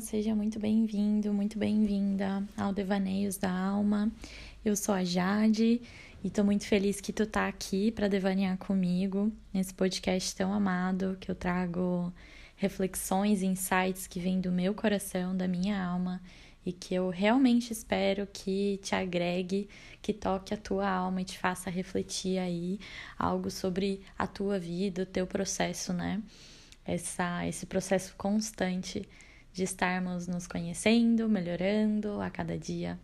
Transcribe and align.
seja 0.00 0.34
muito 0.34 0.58
bem-vindo, 0.58 1.30
muito 1.30 1.58
bem-vinda 1.58 2.42
ao 2.56 2.72
Devaneios 2.72 3.36
da 3.36 3.50
Alma. 3.50 4.10
Eu 4.64 4.74
sou 4.74 4.94
a 4.94 5.04
Jade 5.04 5.82
e 6.24 6.30
tô 6.30 6.42
muito 6.42 6.66
feliz 6.66 7.02
que 7.02 7.12
tu 7.12 7.26
tá 7.26 7.46
aqui 7.46 7.92
para 7.92 8.08
devanear 8.08 8.56
comigo 8.56 9.30
nesse 9.52 9.74
podcast 9.74 10.34
tão 10.34 10.54
amado 10.54 11.18
que 11.20 11.30
eu 11.30 11.34
trago 11.34 12.10
reflexões 12.56 13.42
insights 13.42 14.06
que 14.06 14.18
vêm 14.18 14.40
do 14.40 14.50
meu 14.50 14.72
coração, 14.72 15.36
da 15.36 15.46
minha 15.46 15.78
alma 15.78 16.22
e 16.64 16.72
que 16.72 16.94
eu 16.94 17.10
realmente 17.10 17.70
espero 17.70 18.26
que 18.32 18.80
te 18.82 18.94
agregue, 18.94 19.68
que 20.00 20.14
toque 20.14 20.54
a 20.54 20.56
tua 20.56 20.88
alma 20.88 21.20
e 21.20 21.26
te 21.26 21.38
faça 21.38 21.68
refletir 21.68 22.38
aí 22.38 22.80
algo 23.18 23.50
sobre 23.50 24.00
a 24.18 24.26
tua 24.26 24.58
vida, 24.58 25.02
o 25.02 25.06
teu 25.06 25.26
processo, 25.26 25.92
né? 25.92 26.22
Essa, 26.86 27.46
esse 27.46 27.66
processo 27.66 28.14
constante 28.16 29.06
de 29.52 29.64
estarmos 29.64 30.26
nos 30.26 30.46
conhecendo, 30.46 31.28
melhorando 31.28 32.20
a 32.20 32.30
cada 32.30 32.58
dia. 32.58 32.98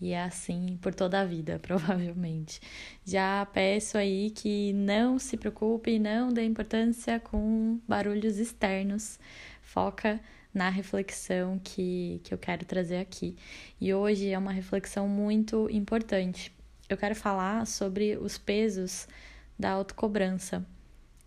E 0.00 0.12
é 0.12 0.22
assim 0.22 0.78
por 0.80 0.94
toda 0.94 1.20
a 1.20 1.24
vida, 1.24 1.58
provavelmente. 1.62 2.60
Já 3.04 3.46
peço 3.52 3.98
aí 3.98 4.30
que 4.30 4.72
não 4.72 5.18
se 5.18 5.36
preocupe, 5.36 5.98
não 5.98 6.32
dê 6.32 6.44
importância 6.44 7.20
com 7.20 7.78
barulhos 7.86 8.38
externos. 8.38 9.18
Foca 9.62 10.20
na 10.52 10.68
reflexão 10.68 11.60
que, 11.62 12.20
que 12.24 12.34
eu 12.34 12.38
quero 12.38 12.64
trazer 12.64 12.98
aqui. 12.98 13.36
E 13.80 13.92
hoje 13.94 14.30
é 14.30 14.38
uma 14.38 14.52
reflexão 14.52 15.06
muito 15.06 15.68
importante. 15.70 16.52
Eu 16.88 16.96
quero 16.96 17.14
falar 17.14 17.66
sobre 17.66 18.16
os 18.16 18.36
pesos 18.36 19.06
da 19.58 19.70
autocobrança. 19.70 20.66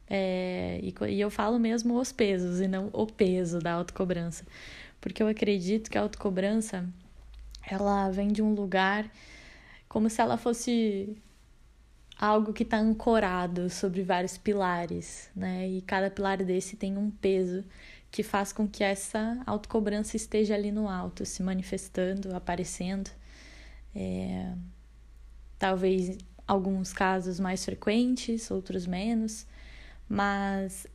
É, 0.09 0.79
e, 0.81 0.93
e 1.09 1.21
eu 1.21 1.29
falo 1.29 1.59
mesmo 1.59 1.99
os 1.99 2.11
pesos 2.11 2.59
e 2.61 2.67
não 2.67 2.89
o 2.93 3.05
peso 3.05 3.59
da 3.59 3.73
autocobrança. 3.73 4.45
Porque 5.01 5.21
eu 5.21 5.27
acredito 5.27 5.89
que 5.89 5.97
a 5.97 6.01
autocobrança 6.01 6.87
ela 7.67 8.09
vem 8.09 8.29
de 8.29 8.41
um 8.41 8.53
lugar 8.53 9.09
como 9.87 10.09
se 10.09 10.21
ela 10.21 10.37
fosse 10.37 11.15
algo 12.17 12.53
que 12.53 12.63
está 12.63 12.77
ancorado 12.77 13.69
sobre 13.69 14.01
vários 14.01 14.37
pilares, 14.37 15.29
né? 15.35 15.67
E 15.67 15.81
cada 15.81 16.09
pilar 16.09 16.37
desse 16.37 16.75
tem 16.75 16.97
um 16.97 17.11
peso 17.11 17.63
que 18.09 18.23
faz 18.23 18.53
com 18.53 18.67
que 18.67 18.83
essa 18.83 19.41
autocobrança 19.45 20.15
esteja 20.15 20.53
ali 20.53 20.71
no 20.71 20.87
alto, 20.87 21.25
se 21.25 21.41
manifestando, 21.43 22.35
aparecendo. 22.35 23.09
É, 23.95 24.53
talvez 25.59 26.17
alguns 26.47 26.93
casos 26.93 27.39
mais 27.39 27.65
frequentes, 27.65 28.51
outros 28.51 28.85
menos, 28.85 29.45
mas 30.13 30.85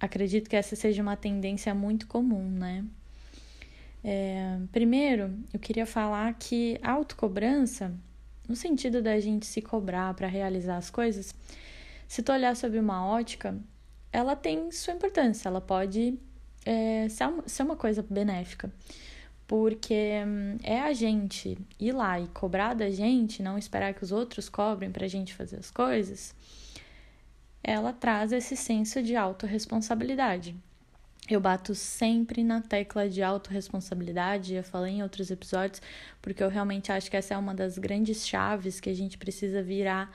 acredito 0.00 0.50
que 0.50 0.56
essa 0.56 0.74
seja 0.74 1.00
uma 1.00 1.16
tendência 1.16 1.72
muito 1.72 2.08
comum, 2.08 2.50
né? 2.50 2.84
É, 4.02 4.58
primeiro, 4.72 5.32
eu 5.54 5.60
queria 5.60 5.86
falar 5.86 6.34
que 6.34 6.76
a 6.82 6.90
autocobrança, 6.90 7.94
no 8.48 8.56
sentido 8.56 9.00
da 9.00 9.20
gente 9.20 9.46
se 9.46 9.62
cobrar 9.62 10.12
para 10.14 10.26
realizar 10.26 10.76
as 10.76 10.90
coisas, 10.90 11.32
se 12.08 12.20
tu 12.20 12.32
olhar 12.32 12.56
sobre 12.56 12.80
uma 12.80 13.06
ótica, 13.06 13.56
ela 14.12 14.34
tem 14.34 14.72
sua 14.72 14.94
importância, 14.94 15.48
ela 15.48 15.60
pode 15.60 16.18
é, 16.66 17.06
ser 17.46 17.62
uma 17.62 17.76
coisa 17.76 18.04
benéfica. 18.10 18.72
Porque 19.46 20.14
hum, 20.26 20.56
é 20.64 20.80
a 20.80 20.92
gente 20.92 21.56
ir 21.78 21.92
lá 21.92 22.18
e 22.18 22.26
cobrar 22.28 22.74
da 22.74 22.90
gente, 22.90 23.40
não 23.40 23.56
esperar 23.56 23.94
que 23.94 24.02
os 24.02 24.10
outros 24.10 24.48
cobrem 24.48 24.90
para 24.90 25.04
a 25.04 25.08
gente 25.08 25.32
fazer 25.32 25.60
as 25.60 25.70
coisas, 25.70 26.34
ela 27.62 27.92
traz 27.92 28.32
esse 28.32 28.56
senso 28.56 29.02
de 29.02 29.16
autorresponsabilidade. 29.16 30.54
Eu 31.28 31.40
bato 31.40 31.74
sempre 31.74 32.42
na 32.42 32.62
tecla 32.62 33.08
de 33.08 33.22
autorresponsabilidade, 33.22 34.54
já 34.54 34.62
falei 34.62 34.94
em 34.94 35.02
outros 35.02 35.30
episódios, 35.30 35.82
porque 36.22 36.42
eu 36.42 36.48
realmente 36.48 36.90
acho 36.90 37.10
que 37.10 37.16
essa 37.16 37.34
é 37.34 37.36
uma 37.36 37.54
das 37.54 37.76
grandes 37.76 38.26
chaves 38.26 38.80
que 38.80 38.88
a 38.88 38.94
gente 38.94 39.18
precisa 39.18 39.62
virar 39.62 40.10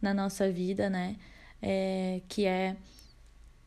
na 0.00 0.12
nossa 0.12 0.50
vida, 0.50 0.90
né? 0.90 1.16
É, 1.62 2.20
que 2.28 2.44
é 2.44 2.76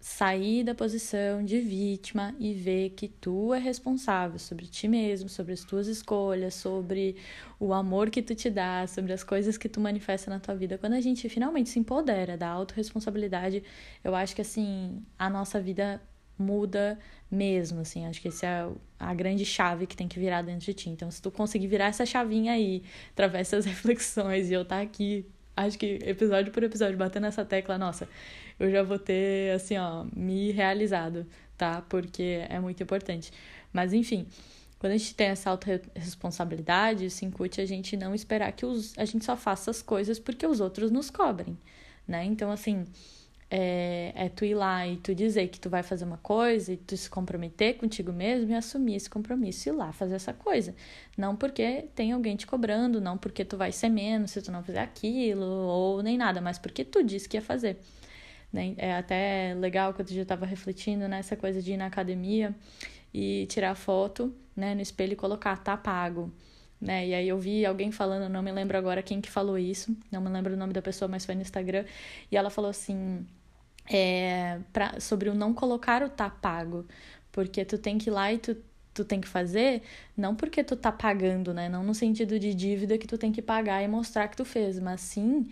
sair 0.02 0.64
da 0.64 0.74
posição 0.74 1.46
de 1.46 1.60
vítima 1.60 2.36
e 2.40 2.56
ver 2.56 2.90
que 2.90 3.08
tu 3.08 3.54
é 3.54 3.60
responsável 3.60 4.40
sobre 4.40 4.66
ti 4.66 4.88
mesmo, 4.88 5.30
sobre 5.30 5.54
as 5.54 5.64
tuas 5.64 5.86
escolhas, 5.86 6.56
sobre 6.56 7.18
o 7.60 7.72
amor 7.72 8.10
que 8.10 8.24
tu 8.24 8.34
te 8.34 8.50
dá, 8.50 8.88
sobre 8.88 9.14
as 9.14 9.24
coisas 9.24 9.60
que 9.60 9.70
tu 9.70 9.80
manifesta 9.80 10.32
na 10.32 10.40
tua 10.40 10.56
vida. 10.56 10.76
Quando 10.80 10.94
a 10.94 11.02
gente 11.02 11.30
finalmente 11.30 11.70
se 11.70 11.78
empodera 11.78 12.36
da 12.36 12.50
autorresponsabilidade, 12.50 13.64
eu 14.04 14.16
acho 14.16 14.36
que 14.36 14.42
assim, 14.42 15.06
a 15.20 15.30
nossa 15.30 15.62
vida 15.62 16.02
muda 16.36 16.98
mesmo, 17.30 17.82
assim, 17.82 18.08
acho 18.08 18.20
que 18.20 18.30
essa 18.30 18.48
é 18.48 18.70
a 19.00 19.14
grande 19.14 19.46
chave 19.46 19.86
que 19.86 19.96
tem 19.96 20.08
que 20.08 20.20
virar 20.20 20.42
dentro 20.42 20.66
de 20.66 20.74
ti. 20.74 20.90
Então, 20.90 21.12
se 21.12 21.22
tu 21.22 21.30
conseguir 21.30 21.68
virar 21.68 21.86
essa 21.86 22.08
chavinha 22.08 22.54
aí, 22.54 22.82
através 23.12 23.52
das 23.52 23.66
reflexões 23.66 24.50
e 24.50 24.54
eu 24.54 24.64
estar 24.64 24.78
tá 24.78 24.82
aqui 24.82 25.28
acho 25.56 25.78
que 25.78 26.00
episódio 26.04 26.52
por 26.52 26.64
episódio, 26.64 26.98
batendo 26.98 27.28
essa 27.28 27.46
tecla, 27.46 27.78
nossa, 27.78 28.08
eu 28.60 28.70
já 28.72 28.84
vou 28.84 29.00
ter, 29.00 29.54
assim, 29.56 29.78
ó, 29.78 30.06
me 30.16 30.52
realizado, 30.52 31.26
tá? 31.58 31.82
Porque 31.90 32.46
é 32.50 32.60
muito 32.60 32.82
importante. 32.84 33.32
Mas, 33.74 33.94
enfim, 33.94 34.28
quando 34.80 34.94
a 34.94 34.98
gente 34.98 35.16
tem 35.16 35.28
essa 35.28 35.50
autorresponsabilidade, 35.50 37.06
isso 37.06 37.24
incute 37.24 37.62
a 37.62 37.66
gente 37.66 37.96
não 37.96 38.16
esperar 38.16 38.52
que 38.52 38.66
os, 38.66 38.98
a 38.98 39.06
gente 39.06 39.24
só 39.24 39.38
faça 39.38 39.72
as 39.72 39.82
coisas 39.82 40.20
porque 40.20 40.46
os 40.46 40.60
outros 40.60 40.92
nos 40.92 41.10
cobrem, 41.10 41.58
né? 42.08 42.24
Então, 42.26 42.52
assim, 42.52 42.86
é, 43.54 44.14
é 44.16 44.30
tu 44.30 44.46
ir 44.46 44.56
lá 44.56 44.88
e 44.88 44.96
tu 44.96 45.14
dizer 45.14 45.50
que 45.50 45.60
tu 45.60 45.70
vai 45.70 45.84
fazer 45.84 46.06
uma 46.06 46.18
coisa 46.18 46.72
e 46.72 46.78
tu 46.78 46.96
se 46.96 47.10
comprometer 47.10 47.76
contigo 47.76 48.14
mesmo 48.14 48.50
e 48.50 48.56
assumir 48.56 48.96
esse 48.96 49.10
compromisso 49.10 49.68
e 49.68 49.72
ir 49.72 49.74
lá 49.74 49.92
fazer 49.92 50.16
essa 50.16 50.32
coisa. 50.32 50.74
Não 51.18 51.36
porque 51.36 51.90
tem 51.94 52.14
alguém 52.14 52.38
te 52.38 52.48
cobrando, 52.48 53.02
não 53.02 53.18
porque 53.18 53.44
tu 53.44 53.58
vai 53.58 53.74
ser 53.74 53.90
menos 53.90 54.32
se 54.32 54.42
tu 54.42 54.54
não 54.54 54.64
fizer 54.64 54.80
aquilo 54.80 55.46
ou 55.46 56.02
nem 56.02 56.18
nada, 56.18 56.40
mas 56.40 56.58
porque 56.58 56.86
tu 56.86 57.04
disse 57.04 57.28
que 57.28 57.36
ia 57.36 57.42
fazer. 57.42 57.78
Né? 58.54 58.74
É 58.78 58.96
até 58.96 59.54
legal 59.60 59.94
que 59.94 60.02
eu 60.02 60.08
já 60.08 60.22
estava 60.22 60.46
refletindo 60.46 61.06
nessa 61.10 61.36
coisa 61.36 61.62
de 61.62 61.74
ir 61.74 61.78
na 61.78 61.88
academia 61.88 62.56
e 63.14 63.48
tirar 63.48 63.76
foto 63.76 64.34
né, 64.56 64.74
no 64.74 64.82
espelho 64.82 65.12
e 65.12 65.18
colocar 65.18 65.58
tá 65.58 65.76
pago. 65.76 66.32
Né? 66.80 67.08
E 67.10 67.14
aí 67.14 67.28
eu 67.28 67.38
vi 67.38 67.66
alguém 67.66 67.92
falando, 67.92 68.32
não 68.32 68.42
me 68.42 68.52
lembro 68.52 68.78
agora 68.78 69.04
quem 69.04 69.20
que 69.20 69.30
falou 69.30 69.58
isso, 69.58 69.96
não 70.10 70.22
me 70.22 70.30
lembro 70.30 70.54
o 70.54 70.58
nome 70.58 70.72
da 70.72 70.82
pessoa, 70.82 71.10
mas 71.10 71.26
foi 71.26 71.36
no 71.36 71.42
Instagram, 71.42 71.86
e 72.32 72.36
ela 72.38 72.50
falou 72.50 72.72
assim, 72.72 73.26
é, 73.90 74.60
pra, 74.74 75.00
sobre 75.00 75.30
o 75.30 75.34
não 75.36 75.54
colocar 75.54 76.04
o 76.04 76.10
tá 76.10 76.30
pago, 76.30 76.86
porque 77.32 77.66
tu 77.66 77.78
tem 77.78 77.98
que 77.98 78.10
ir 78.10 78.14
lá 78.14 78.32
e 78.34 78.38
tu, 78.38 78.58
tu 78.94 79.06
tem 79.06 79.22
que 79.22 79.28
fazer, 79.28 79.82
não 80.16 80.36
porque 80.36 80.64
tu 80.64 80.76
tá 80.76 80.92
pagando, 80.92 81.54
né? 81.54 81.70
Não 81.70 81.84
no 81.84 81.94
sentido 81.96 82.40
de 82.40 82.54
dívida 82.54 82.98
que 82.98 83.08
tu 83.08 83.18
tem 83.18 83.32
que 83.32 83.42
pagar 83.42 83.82
e 83.84 83.88
mostrar 83.88 84.28
que 84.28 84.38
tu 84.38 84.46
fez, 84.46 84.80
mas 84.80 85.02
sim 85.02 85.50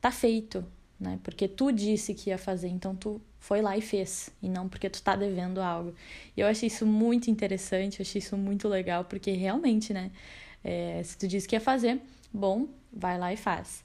tá 0.00 0.10
feito, 0.10 0.64
né? 1.00 1.18
Porque 1.22 1.48
tu 1.48 1.72
disse 1.72 2.14
que 2.14 2.30
ia 2.30 2.38
fazer, 2.38 2.68
então 2.68 2.94
tu 2.94 3.20
foi 3.38 3.60
lá 3.62 3.76
e 3.76 3.80
fez, 3.80 4.30
e 4.42 4.48
não 4.48 4.68
porque 4.68 4.90
tu 4.90 5.02
tá 5.02 5.14
devendo 5.16 5.60
algo. 5.60 5.94
E 6.36 6.40
eu 6.40 6.46
achei 6.46 6.66
isso 6.68 6.86
muito 6.86 7.30
interessante, 7.30 8.02
achei 8.02 8.18
isso 8.20 8.36
muito 8.36 8.68
legal, 8.68 9.04
porque 9.04 9.30
realmente, 9.32 9.92
né? 9.92 10.10
É, 10.64 11.00
se 11.04 11.16
tu 11.16 11.28
disse 11.28 11.46
que 11.46 11.54
ia 11.54 11.60
fazer, 11.60 12.00
bom, 12.32 12.66
vai 12.92 13.18
lá 13.18 13.32
e 13.32 13.36
faz. 13.36 13.84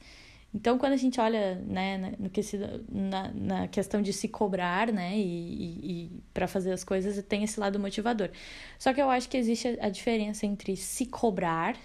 Então, 0.53 0.77
quando 0.77 0.93
a 0.93 0.97
gente 0.97 1.19
olha 1.19 1.55
né, 1.55 2.13
no 2.19 2.29
que 2.29 2.43
se, 2.43 2.59
na, 2.89 3.31
na 3.33 3.67
questão 3.67 4.01
de 4.01 4.11
se 4.11 4.27
cobrar 4.27 4.91
né, 4.91 5.17
e, 5.17 5.21
e, 5.21 5.91
e 5.91 6.23
para 6.33 6.45
fazer 6.45 6.73
as 6.73 6.83
coisas, 6.83 7.23
tem 7.23 7.43
esse 7.43 7.59
lado 7.59 7.79
motivador. 7.79 8.29
Só 8.77 8.93
que 8.93 9.01
eu 9.01 9.09
acho 9.09 9.29
que 9.29 9.37
existe 9.37 9.77
a 9.79 9.89
diferença 9.89 10.45
entre 10.45 10.75
se 10.75 11.05
cobrar 11.05 11.77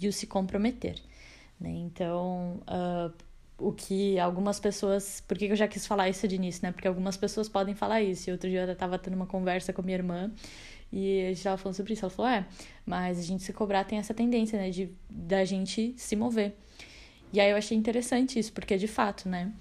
e 0.00 0.08
o 0.08 0.12
se 0.12 0.26
comprometer. 0.26 0.96
Né? 1.60 1.70
Então, 1.70 2.62
uh, 2.62 3.12
o 3.58 3.72
que 3.72 4.18
algumas 4.18 4.60
pessoas. 4.60 5.22
Por 5.26 5.36
que 5.38 5.46
eu 5.46 5.56
já 5.56 5.66
quis 5.66 5.86
falar 5.86 6.08
isso 6.08 6.26
de 6.28 6.34
início, 6.34 6.60
né? 6.62 6.72
Porque 6.72 6.86
algumas 6.88 7.16
pessoas 7.16 7.48
podem 7.48 7.74
falar 7.74 8.02
isso. 8.02 8.28
E 8.28 8.32
outro 8.32 8.48
dia 8.48 8.62
eu 8.64 8.72
estava 8.72 8.98
tendo 8.98 9.14
uma 9.14 9.26
conversa 9.26 9.72
com 9.72 9.82
minha 9.82 9.96
irmã 9.96 10.30
e 10.92 11.22
a 11.22 11.28
gente 11.28 11.38
estava 11.38 11.56
falando 11.56 11.76
sobre 11.76 11.94
isso. 11.94 12.04
Ela 12.04 12.10
falou: 12.10 12.30
é, 12.30 12.46
mas 12.84 13.18
a 13.18 13.22
gente 13.22 13.42
se 13.42 13.52
cobrar 13.52 13.84
tem 13.84 13.98
essa 13.98 14.14
tendência, 14.14 14.58
né? 14.58 14.70
De 14.70 14.90
da 15.08 15.44
gente 15.44 15.94
se 15.96 16.14
mover. 16.16 16.54
E 17.32 17.40
aí 17.40 17.50
eu 17.50 17.56
achei 17.56 17.76
interessante 17.76 18.38
isso, 18.38 18.52
porque 18.52 18.76
de 18.76 18.88
fato, 18.88 19.28
né? 19.28 19.52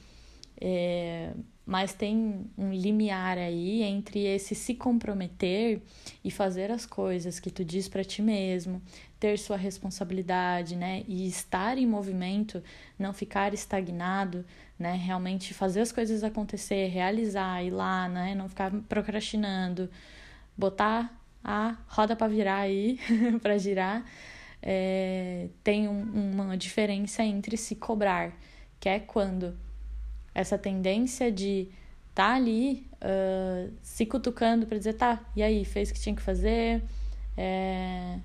É, 0.60 1.34
mas 1.66 1.94
tem 1.94 2.46
um 2.58 2.72
limiar 2.72 3.38
aí 3.38 3.82
entre 3.82 4.20
esse 4.24 4.54
se 4.54 4.76
comprometer 4.76 5.82
e 6.24 6.30
fazer 6.30 6.70
as 6.70 6.86
coisas 6.86 7.40
que 7.40 7.50
tu 7.50 7.66
diz 7.66 7.88
para 7.88 8.04
ti 8.04 8.22
mesmo, 8.22 8.82
ter 9.20 9.38
sua 9.40 9.58
responsabilidade, 9.58 10.76
né, 10.76 11.04
e 11.08 11.28
estar 11.28 11.78
em 11.78 11.88
movimento, 11.88 12.62
não 13.00 13.12
ficar 13.12 13.54
estagnado, 13.54 14.46
né, 14.78 14.94
realmente 14.94 15.54
fazer 15.54 15.82
as 15.82 15.92
coisas 15.92 16.24
acontecer, 16.24 16.88
realizar, 16.88 17.64
ir 17.64 17.72
lá, 17.72 18.08
né, 18.08 18.36
não 18.36 18.48
ficar 18.48 18.72
procrastinando, 18.88 19.90
botar 20.56 21.20
a 21.44 21.76
roda 21.88 22.16
para 22.16 22.28
virar 22.28 22.60
aí, 22.60 23.00
para 23.42 23.58
girar 23.58 24.06
é, 24.66 25.48
tem 25.64 25.88
um, 25.88 26.02
uma 26.34 26.58
diferença 26.58 27.24
entre 27.24 27.56
se 27.56 27.76
cobrar, 27.76 28.34
que 28.80 28.90
é 28.90 29.00
quando 29.00 29.56
essa 30.34 30.58
tendência 30.58 31.32
de 31.32 31.70
tá 32.16 32.34
ali 32.34 32.88
uh, 32.96 33.72
se 33.84 34.06
cutucando 34.06 34.66
para 34.66 34.78
dizer, 34.78 34.94
tá, 34.94 35.22
e 35.36 35.44
aí, 35.44 35.64
fez 35.64 35.92
o 35.92 35.94
que 35.94 36.00
tinha 36.00 36.16
que 36.16 36.22
fazer, 36.22 36.82
é, 37.38 38.18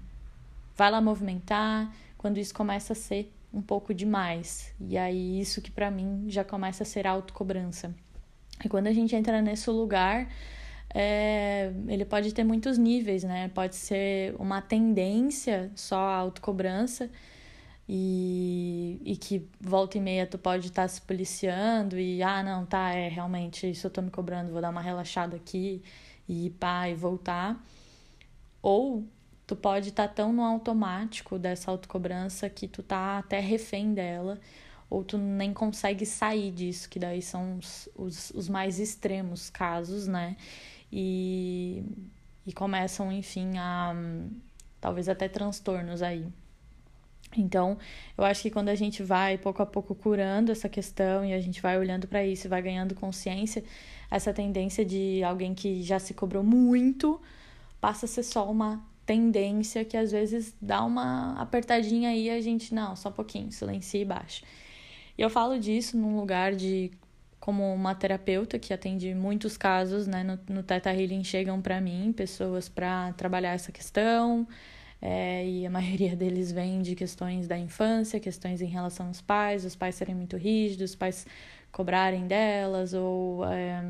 vai 0.76 0.90
lá 0.90 1.00
movimentar, 1.00 1.92
quando 2.16 2.38
isso 2.38 2.54
começa 2.54 2.93
a 2.93 2.96
ser 2.96 3.32
um 3.52 3.60
pouco 3.60 3.93
demais. 3.93 4.72
E 4.81 4.96
aí 4.96 5.40
isso 5.40 5.60
que 5.60 5.70
para 5.70 5.90
mim 5.90 6.26
já 6.28 6.44
começa 6.44 6.84
a 6.84 6.86
ser 6.86 7.06
autocobrança. 7.06 7.94
E 8.64 8.69
quando 8.69 8.86
a 8.86 8.93
gente 8.93 9.14
entra 9.16 9.43
nesse 9.43 9.69
lugar, 9.70 10.28
é, 10.94 11.72
ele 11.88 12.04
pode 12.04 12.32
ter 12.34 12.44
muitos 12.44 12.76
níveis, 12.76 13.22
né? 13.22 13.48
Pode 13.48 13.76
ser 13.76 14.34
uma 14.38 14.60
tendência 14.60 15.70
só 15.75 15.98
a 15.98 16.16
autocobrança 16.16 17.10
e, 17.88 19.00
e 19.04 19.16
que 19.16 19.48
volta 19.60 19.98
e 19.98 20.00
meia 20.00 20.26
tu 20.26 20.38
pode 20.38 20.69
estar 20.69 20.82
tá 20.82 20.88
se 20.88 21.00
policiando 21.00 21.98
e, 21.98 22.22
ah, 22.22 22.42
não, 22.42 22.66
tá, 22.66 22.92
é, 22.92 23.08
realmente, 23.08 23.70
isso 23.70 23.87
eu 23.87 23.90
tô 23.90 24.02
me 24.02 24.10
cobrando, 24.10 24.52
vou 24.52 24.60
dar 24.60 24.70
uma 24.70 24.81
relaxada 24.81 25.37
aqui 25.37 25.82
e 26.28 26.50
pá, 26.50 26.88
e 26.88 26.94
voltar. 26.94 27.60
Ou 28.62 29.06
tu 29.46 29.56
pode 29.56 29.88
estar 29.90 30.08
tá 30.08 30.14
tão 30.14 30.32
no 30.32 30.43
automático 30.43 31.38
dessa 31.38 31.70
autocobrança 31.70 32.48
que 32.48 32.69
tu 32.69 32.82
tá 32.82 33.19
até 33.19 33.40
refém 33.40 33.94
dela, 33.94 34.38
ou 34.88 35.04
tu 35.04 35.19
nem 35.19 35.52
consegue 35.52 36.06
sair 36.06 36.52
disso, 36.52 36.88
que 36.88 36.98
daí 36.98 37.22
são 37.22 37.58
os, 37.58 37.88
os, 37.96 38.31
os 38.31 38.48
mais 38.48 38.78
extremos 38.78 39.50
casos, 39.50 40.06
né? 40.06 40.36
E, 40.92 41.84
e 42.46 42.52
começam, 42.52 43.12
enfim, 43.12 43.58
a 43.58 43.94
talvez 44.81 45.08
até 45.08 45.28
transtornos 45.28 46.02
aí. 46.02 46.26
Então, 47.37 47.78
eu 48.19 48.25
acho 48.25 48.42
que 48.42 48.50
quando 48.50 48.70
a 48.70 48.75
gente 48.75 49.02
vai 49.02 49.38
pouco 49.38 49.62
a 49.62 49.66
pouco 49.66 49.94
curando 49.94 50.50
essa 50.50 50.69
questão 50.69 51.25
e 51.25 51.32
a 51.32 51.40
gente 51.40 51.62
vai 51.62 51.78
olhando 51.78 52.08
para 52.08 52.25
isso 52.26 52.46
e 52.46 52.50
vai 52.50 52.60
ganhando 52.60 52.94
consciência, 52.94 53.62
essa 54.10 54.32
tendência 54.32 54.84
de 54.84 55.22
alguém 55.22 55.54
que 55.54 55.82
já 55.82 55.98
se 55.98 56.12
cobrou 56.12 56.42
muito 56.42 57.20
passa 57.81 58.06
a 58.06 58.08
ser 58.08 58.25
só 58.25 58.50
uma 58.50 58.84
tendência 59.06 59.84
que 59.84 59.96
às 59.96 60.10
vezes 60.10 60.54
dá 60.60 60.84
uma 60.84 61.34
apertadinha 61.40 62.10
aí 62.10 62.31
a 62.31 62.40
gente, 62.40 62.75
não, 62.75 62.96
só 62.96 63.08
um 63.08 63.12
pouquinho, 63.12 63.50
silencia 63.52 64.00
e 64.00 64.04
baixa. 64.04 64.44
E 65.16 65.22
eu 65.22 65.31
falo 65.31 65.58
disso 65.58 65.96
num 65.96 66.16
lugar 66.19 66.54
de 66.54 66.90
como 67.40 67.72
uma 67.75 67.94
terapeuta 67.94 68.58
que 68.58 68.72
atende 68.72 69.14
muitos 69.14 69.56
casos, 69.56 70.06
né, 70.06 70.22
no, 70.22 70.38
no 70.54 70.62
Teta 70.62 70.92
Healing 70.92 71.25
chegam 71.25 71.60
para 71.60 71.81
mim 71.81 72.12
pessoas 72.12 72.69
para 72.69 73.12
trabalhar 73.14 73.54
essa 73.54 73.72
questão, 73.72 74.46
é, 75.00 75.46
e 75.48 75.66
a 75.66 75.70
maioria 75.72 76.14
deles 76.14 76.52
vem 76.52 76.82
de 76.82 76.94
questões 76.94 77.48
da 77.48 77.58
infância, 77.58 78.20
questões 78.20 78.60
em 78.60 78.66
relação 78.66 79.08
aos 79.08 79.22
pais, 79.22 79.64
os 79.64 79.75
pais 79.75 79.94
serem 79.94 80.14
muito 80.14 80.37
rígidos, 80.37 80.90
os 80.90 80.96
pais 80.96 81.26
cobrarem 81.72 82.26
delas, 82.26 82.92
ou 82.92 83.44
é, 83.46 83.82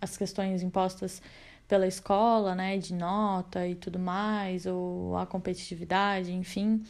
as 0.00 0.16
questões 0.16 0.62
impostas 0.62 1.20
pela 1.68 1.86
escola, 1.86 2.54
né, 2.54 2.78
de 2.78 2.94
nota 2.94 3.66
e 3.66 3.74
tudo 3.74 3.98
mais, 3.98 4.66
ou 4.66 5.16
a 5.16 5.26
competitividade, 5.26 6.32
enfim, 6.32 6.82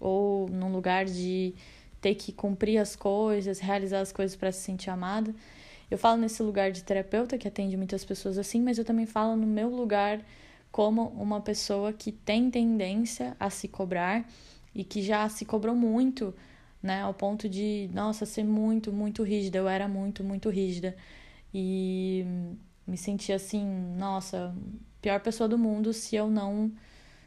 ou 0.00 0.48
num 0.48 0.72
lugar 0.72 1.04
de 1.04 1.54
ter 2.00 2.14
que 2.14 2.32
cumprir 2.32 2.78
as 2.78 2.94
coisas, 2.94 3.58
realizar 3.58 4.00
as 4.00 4.12
coisas 4.12 4.36
para 4.36 4.52
se 4.52 4.60
sentir 4.60 4.90
amada. 4.90 5.34
Eu 5.90 5.98
falo 5.98 6.20
nesse 6.20 6.42
lugar 6.42 6.72
de 6.72 6.82
terapeuta 6.82 7.38
que 7.38 7.46
atende 7.46 7.76
muitas 7.76 8.04
pessoas 8.04 8.38
assim, 8.38 8.60
mas 8.60 8.78
eu 8.78 8.84
também 8.84 9.06
falo 9.06 9.36
no 9.36 9.46
meu 9.46 9.68
lugar 9.68 10.20
como 10.72 11.08
uma 11.08 11.40
pessoa 11.40 11.92
que 11.92 12.12
tem 12.12 12.50
tendência 12.50 13.36
a 13.38 13.48
se 13.48 13.68
cobrar 13.68 14.28
e 14.74 14.84
que 14.84 15.00
já 15.00 15.28
se 15.28 15.44
cobrou 15.44 15.74
muito, 15.74 16.34
né, 16.82 17.02
ao 17.02 17.14
ponto 17.14 17.48
de, 17.48 17.88
nossa, 17.94 18.26
ser 18.26 18.44
muito, 18.44 18.92
muito 18.92 19.22
rígida. 19.22 19.58
Eu 19.58 19.68
era 19.68 19.88
muito, 19.88 20.22
muito 20.22 20.50
rígida. 20.50 20.94
E 21.54 22.26
me 22.86 22.96
sentia 22.96 23.36
assim, 23.36 23.64
nossa, 23.96 24.54
pior 25.00 25.20
pessoa 25.20 25.48
do 25.48 25.56
mundo 25.56 25.92
se 25.92 26.16
eu 26.16 26.28
não 26.28 26.70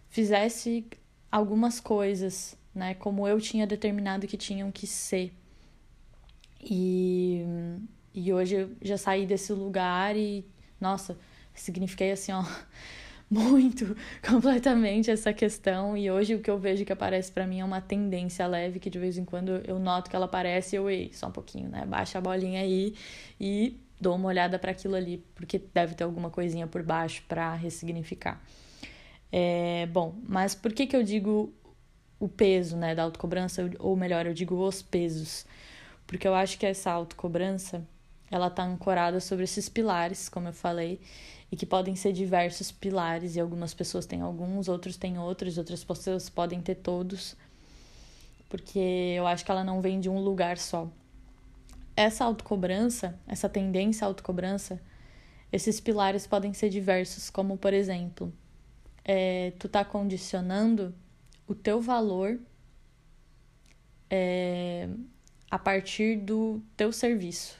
fizesse 0.09 0.85
algumas 1.31 1.79
coisas, 1.79 2.55
né, 2.73 2.93
como 2.95 3.27
eu 3.27 3.39
tinha 3.39 3.65
determinado 3.65 4.27
que 4.27 4.37
tinham 4.37 4.71
que 4.71 4.85
ser. 4.87 5.33
E, 6.61 7.43
e 8.13 8.31
hoje 8.33 8.55
eu 8.55 8.71
já 8.81 8.97
saí 8.97 9.25
desse 9.25 9.53
lugar 9.53 10.15
e, 10.15 10.45
nossa, 10.79 11.17
signifiquei 11.53 12.11
assim, 12.11 12.31
ó, 12.31 12.43
muito 13.29 13.95
completamente 14.27 15.11
essa 15.11 15.31
questão 15.31 15.95
e 15.95 16.09
hoje 16.09 16.35
o 16.35 16.39
que 16.39 16.49
eu 16.49 16.57
vejo 16.57 16.83
que 16.83 16.91
aparece 16.91 17.31
para 17.31 17.45
mim 17.45 17.59
é 17.59 17.65
uma 17.65 17.79
tendência 17.79 18.47
leve 18.47 18.79
que 18.79 18.89
de 18.89 18.97
vez 18.97 19.17
em 19.17 19.25
quando 19.25 19.61
eu 19.67 19.77
noto 19.77 20.09
que 20.09 20.15
ela 20.15 20.25
aparece 20.25 20.75
e 20.75 20.77
eu 20.77 20.89
ei, 20.89 21.11
só 21.13 21.27
um 21.27 21.31
pouquinho, 21.31 21.69
né? 21.69 21.85
Baixa 21.85 22.17
a 22.17 22.21
bolinha 22.21 22.61
aí 22.61 22.95
e 23.39 23.79
dou 23.99 24.15
uma 24.15 24.29
olhada 24.29 24.57
para 24.57 24.71
aquilo 24.71 24.95
ali, 24.95 25.23
porque 25.35 25.61
deve 25.73 25.93
ter 25.93 26.03
alguma 26.03 26.29
coisinha 26.29 26.65
por 26.65 26.81
baixo 26.81 27.23
para 27.27 27.53
ressignificar. 27.53 28.41
É, 29.31 29.87
bom, 29.87 30.15
mas 30.27 30.55
por 30.55 30.73
que 30.73 30.87
que 30.87 30.95
eu 30.95 31.03
digo 31.03 31.53
o 32.19 32.27
peso, 32.27 32.75
né, 32.77 32.93
da 32.93 33.03
autocobrança, 33.03 33.69
ou 33.79 33.95
melhor, 33.95 34.25
eu 34.25 34.33
digo 34.33 34.55
os 34.55 34.81
pesos? 34.81 35.45
Porque 36.05 36.27
eu 36.27 36.33
acho 36.33 36.57
que 36.57 36.65
essa 36.65 36.91
autocobrança, 36.91 37.85
ela 38.29 38.49
tá 38.49 38.63
ancorada 38.63 39.19
sobre 39.19 39.43
esses 39.43 39.69
pilares, 39.69 40.29
como 40.29 40.49
eu 40.49 40.53
falei, 40.53 40.99
e 41.51 41.55
que 41.55 41.65
podem 41.65 41.95
ser 41.95 42.13
diversos 42.13 42.71
pilares, 42.71 43.35
e 43.35 43.39
algumas 43.39 43.73
pessoas 43.73 44.05
têm 44.05 44.21
alguns, 44.21 44.67
outros 44.67 44.97
têm 44.97 45.17
outros, 45.17 45.57
outras 45.57 45.83
pessoas 45.83 46.29
podem 46.29 46.61
ter 46.61 46.75
todos, 46.75 47.35
porque 48.49 48.79
eu 49.15 49.27
acho 49.27 49.45
que 49.45 49.51
ela 49.51 49.63
não 49.63 49.81
vem 49.81 49.99
de 49.99 50.09
um 50.09 50.19
lugar 50.19 50.57
só 50.57 50.89
essa 51.99 52.23
autocobrança, 52.23 53.19
essa 53.27 53.49
tendência 53.49 54.05
à 54.05 54.07
autocobrança, 54.07 54.81
esses 55.51 55.81
pilares 55.81 56.25
podem 56.25 56.53
ser 56.53 56.69
diversos, 56.69 57.29
como 57.29 57.57
por 57.57 57.73
exemplo, 57.73 58.31
é, 59.03 59.51
tu 59.59 59.67
tá 59.67 59.83
condicionando 59.83 60.95
o 61.49 61.55
teu 61.55 61.81
valor 61.81 62.39
é, 64.07 64.87
a 65.49 65.57
partir 65.57 66.17
do 66.17 66.61
teu 66.77 66.93
serviço, 66.93 67.57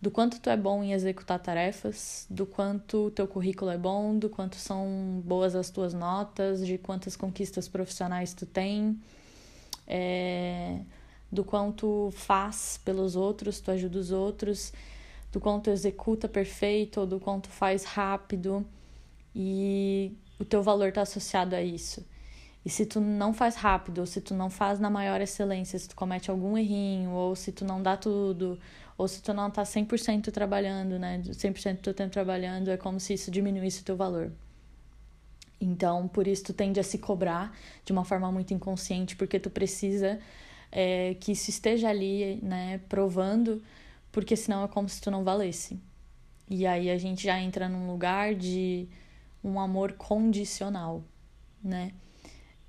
do 0.00 0.10
quanto 0.10 0.40
tu 0.40 0.48
é 0.48 0.56
bom 0.56 0.82
em 0.82 0.94
executar 0.94 1.38
tarefas, 1.38 2.26
do 2.30 2.46
quanto 2.46 3.06
o 3.06 3.10
teu 3.10 3.28
currículo 3.28 3.70
é 3.70 3.76
bom, 3.76 4.18
do 4.18 4.30
quanto 4.30 4.56
são 4.56 5.22
boas 5.22 5.54
as 5.54 5.68
tuas 5.68 5.92
notas, 5.92 6.66
de 6.66 6.78
quantas 6.78 7.16
conquistas 7.16 7.68
profissionais 7.68 8.32
tu 8.32 8.46
tem. 8.46 8.98
É, 9.86 10.80
do 11.30 11.44
quanto 11.44 12.10
faz 12.12 12.80
pelos 12.82 13.14
outros, 13.14 13.60
tu 13.60 13.70
ajuda 13.70 13.98
os 13.98 14.10
outros, 14.10 14.72
do 15.30 15.38
quanto 15.38 15.68
executa 15.68 16.26
perfeito, 16.26 17.00
ou 17.00 17.06
do 17.06 17.20
quanto 17.20 17.50
faz 17.50 17.84
rápido, 17.84 18.66
e 19.34 20.16
o 20.38 20.46
teu 20.46 20.62
valor 20.62 20.88
está 20.88 21.02
associado 21.02 21.54
a 21.54 21.62
isso. 21.62 22.02
E 22.64 22.70
se 22.70 22.84
tu 22.84 23.00
não 23.00 23.32
faz 23.32 23.56
rápido, 23.56 23.98
ou 23.98 24.06
se 24.06 24.20
tu 24.20 24.34
não 24.34 24.50
faz 24.50 24.78
na 24.78 24.90
maior 24.90 25.20
excelência, 25.20 25.78
se 25.78 25.88
tu 25.88 25.96
comete 25.96 26.30
algum 26.30 26.58
errinho, 26.58 27.10
ou 27.10 27.34
se 27.34 27.52
tu 27.52 27.64
não 27.64 27.82
dá 27.82 27.96
tudo, 27.96 28.58
ou 28.96 29.06
se 29.06 29.22
tu 29.22 29.32
não 29.32 29.50
tá 29.50 29.62
100% 29.62 30.30
trabalhando, 30.32 30.98
né, 30.98 31.22
100% 31.22 31.80
do 31.80 31.94
tempo 31.94 32.10
trabalhando, 32.10 32.68
é 32.68 32.76
como 32.76 32.98
se 32.98 33.14
isso 33.14 33.30
diminuísse 33.30 33.82
o 33.82 33.84
teu 33.84 33.96
valor. 33.96 34.32
Então, 35.60 36.08
por 36.08 36.26
isso 36.26 36.44
tu 36.44 36.52
tende 36.52 36.78
a 36.78 36.82
se 36.82 36.98
cobrar 36.98 37.56
de 37.84 37.92
uma 37.92 38.04
forma 38.04 38.30
muito 38.30 38.52
inconsciente, 38.52 39.16
porque 39.16 39.38
tu 39.40 39.50
precisa 39.50 40.18
é, 40.70 41.14
que 41.14 41.32
isso 41.32 41.50
esteja 41.50 41.88
ali, 41.88 42.40
né, 42.42 42.80
provando, 42.88 43.62
porque 44.12 44.36
senão 44.36 44.64
é 44.64 44.68
como 44.68 44.88
se 44.88 45.00
tu 45.00 45.10
não 45.10 45.24
valesse. 45.24 45.80
E 46.50 46.66
aí 46.66 46.90
a 46.90 46.98
gente 46.98 47.24
já 47.24 47.38
entra 47.38 47.68
num 47.68 47.90
lugar 47.90 48.34
de 48.34 48.88
um 49.44 49.60
amor 49.60 49.92
condicional, 49.92 51.02
né? 51.62 51.92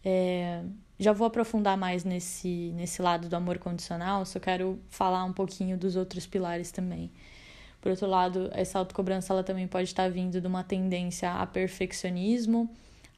É, 0.04 0.64
já 1.00 1.14
vou 1.14 1.28
aprofundar 1.28 1.78
mais 1.78 2.04
nesse, 2.04 2.72
nesse 2.76 3.02
lado 3.02 3.30
do 3.30 3.36
amor 3.36 3.58
condicional, 3.60 4.26
só 4.26 4.40
quero 4.40 4.80
falar 4.90 5.24
um 5.24 5.34
pouquinho 5.34 5.78
dos 5.78 5.96
outros 5.96 6.26
pilares 6.26 6.72
também. 6.72 7.12
Por 7.82 7.92
outro 7.92 8.08
lado, 8.08 8.50
essa 8.54 8.80
autocobrança 8.80 9.34
ela 9.34 9.44
também 9.44 9.68
pode 9.68 9.86
estar 9.86 10.10
vindo 10.10 10.42
de 10.42 10.48
uma 10.48 10.64
tendência 10.64 11.32
a 11.34 11.46
perfeccionismo, 11.46 12.70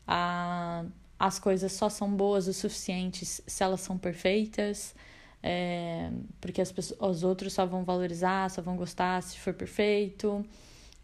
a 0.08 0.86
as 1.22 1.38
coisas 1.38 1.72
só 1.74 1.88
são 1.88 2.12
boas 2.12 2.48
o 2.48 2.54
suficiente 2.54 3.24
se 3.26 3.64
elas 3.64 3.82
são 3.82 3.96
perfeitas, 3.96 4.96
é, 5.44 6.10
porque 6.40 6.60
as 6.60 6.72
pessoas, 6.72 7.00
os 7.00 7.24
outros 7.24 7.54
só 7.54 7.64
vão 7.64 7.84
valorizar, 7.84 8.50
só 8.50 8.60
vão 8.60 8.76
gostar 8.76 9.22
se 9.22 9.38
for 9.38 9.54
perfeito. 9.54 10.44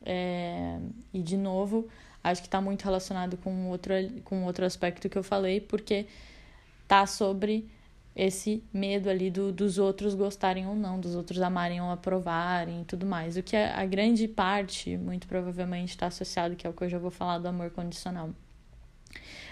É, 0.03 0.79
e, 1.13 1.21
de 1.21 1.37
novo, 1.37 1.87
acho 2.31 2.41
que 2.41 2.47
está 2.47 2.61
muito 2.61 2.83
relacionado 2.83 3.37
com 3.37 3.69
outro, 3.69 3.93
com 4.23 4.43
outro 4.43 4.65
aspecto 4.65 5.09
que 5.09 5.17
eu 5.17 5.23
falei, 5.23 5.61
porque 5.61 6.05
tá 6.87 7.05
sobre 7.05 7.69
esse 8.15 8.63
medo 8.73 9.09
ali 9.09 9.29
do, 9.29 9.51
dos 9.51 9.77
outros 9.77 10.15
gostarem 10.15 10.65
ou 10.65 10.75
não, 10.75 10.99
dos 10.99 11.15
outros 11.15 11.39
amarem 11.39 11.79
ou 11.79 11.91
aprovarem 11.91 12.81
e 12.81 12.85
tudo 12.85 13.05
mais. 13.05 13.37
O 13.37 13.43
que 13.43 13.55
é, 13.55 13.71
a 13.71 13.85
grande 13.85 14.27
parte, 14.27 14.97
muito 14.97 15.27
provavelmente, 15.27 15.89
está 15.89 16.07
associado, 16.07 16.55
que 16.55 16.65
é 16.65 16.69
o 16.69 16.73
que 16.73 16.83
eu 16.83 16.89
já 16.89 16.97
vou 16.97 17.11
falar 17.11 17.37
do 17.37 17.47
amor 17.47 17.69
condicional. 17.69 18.31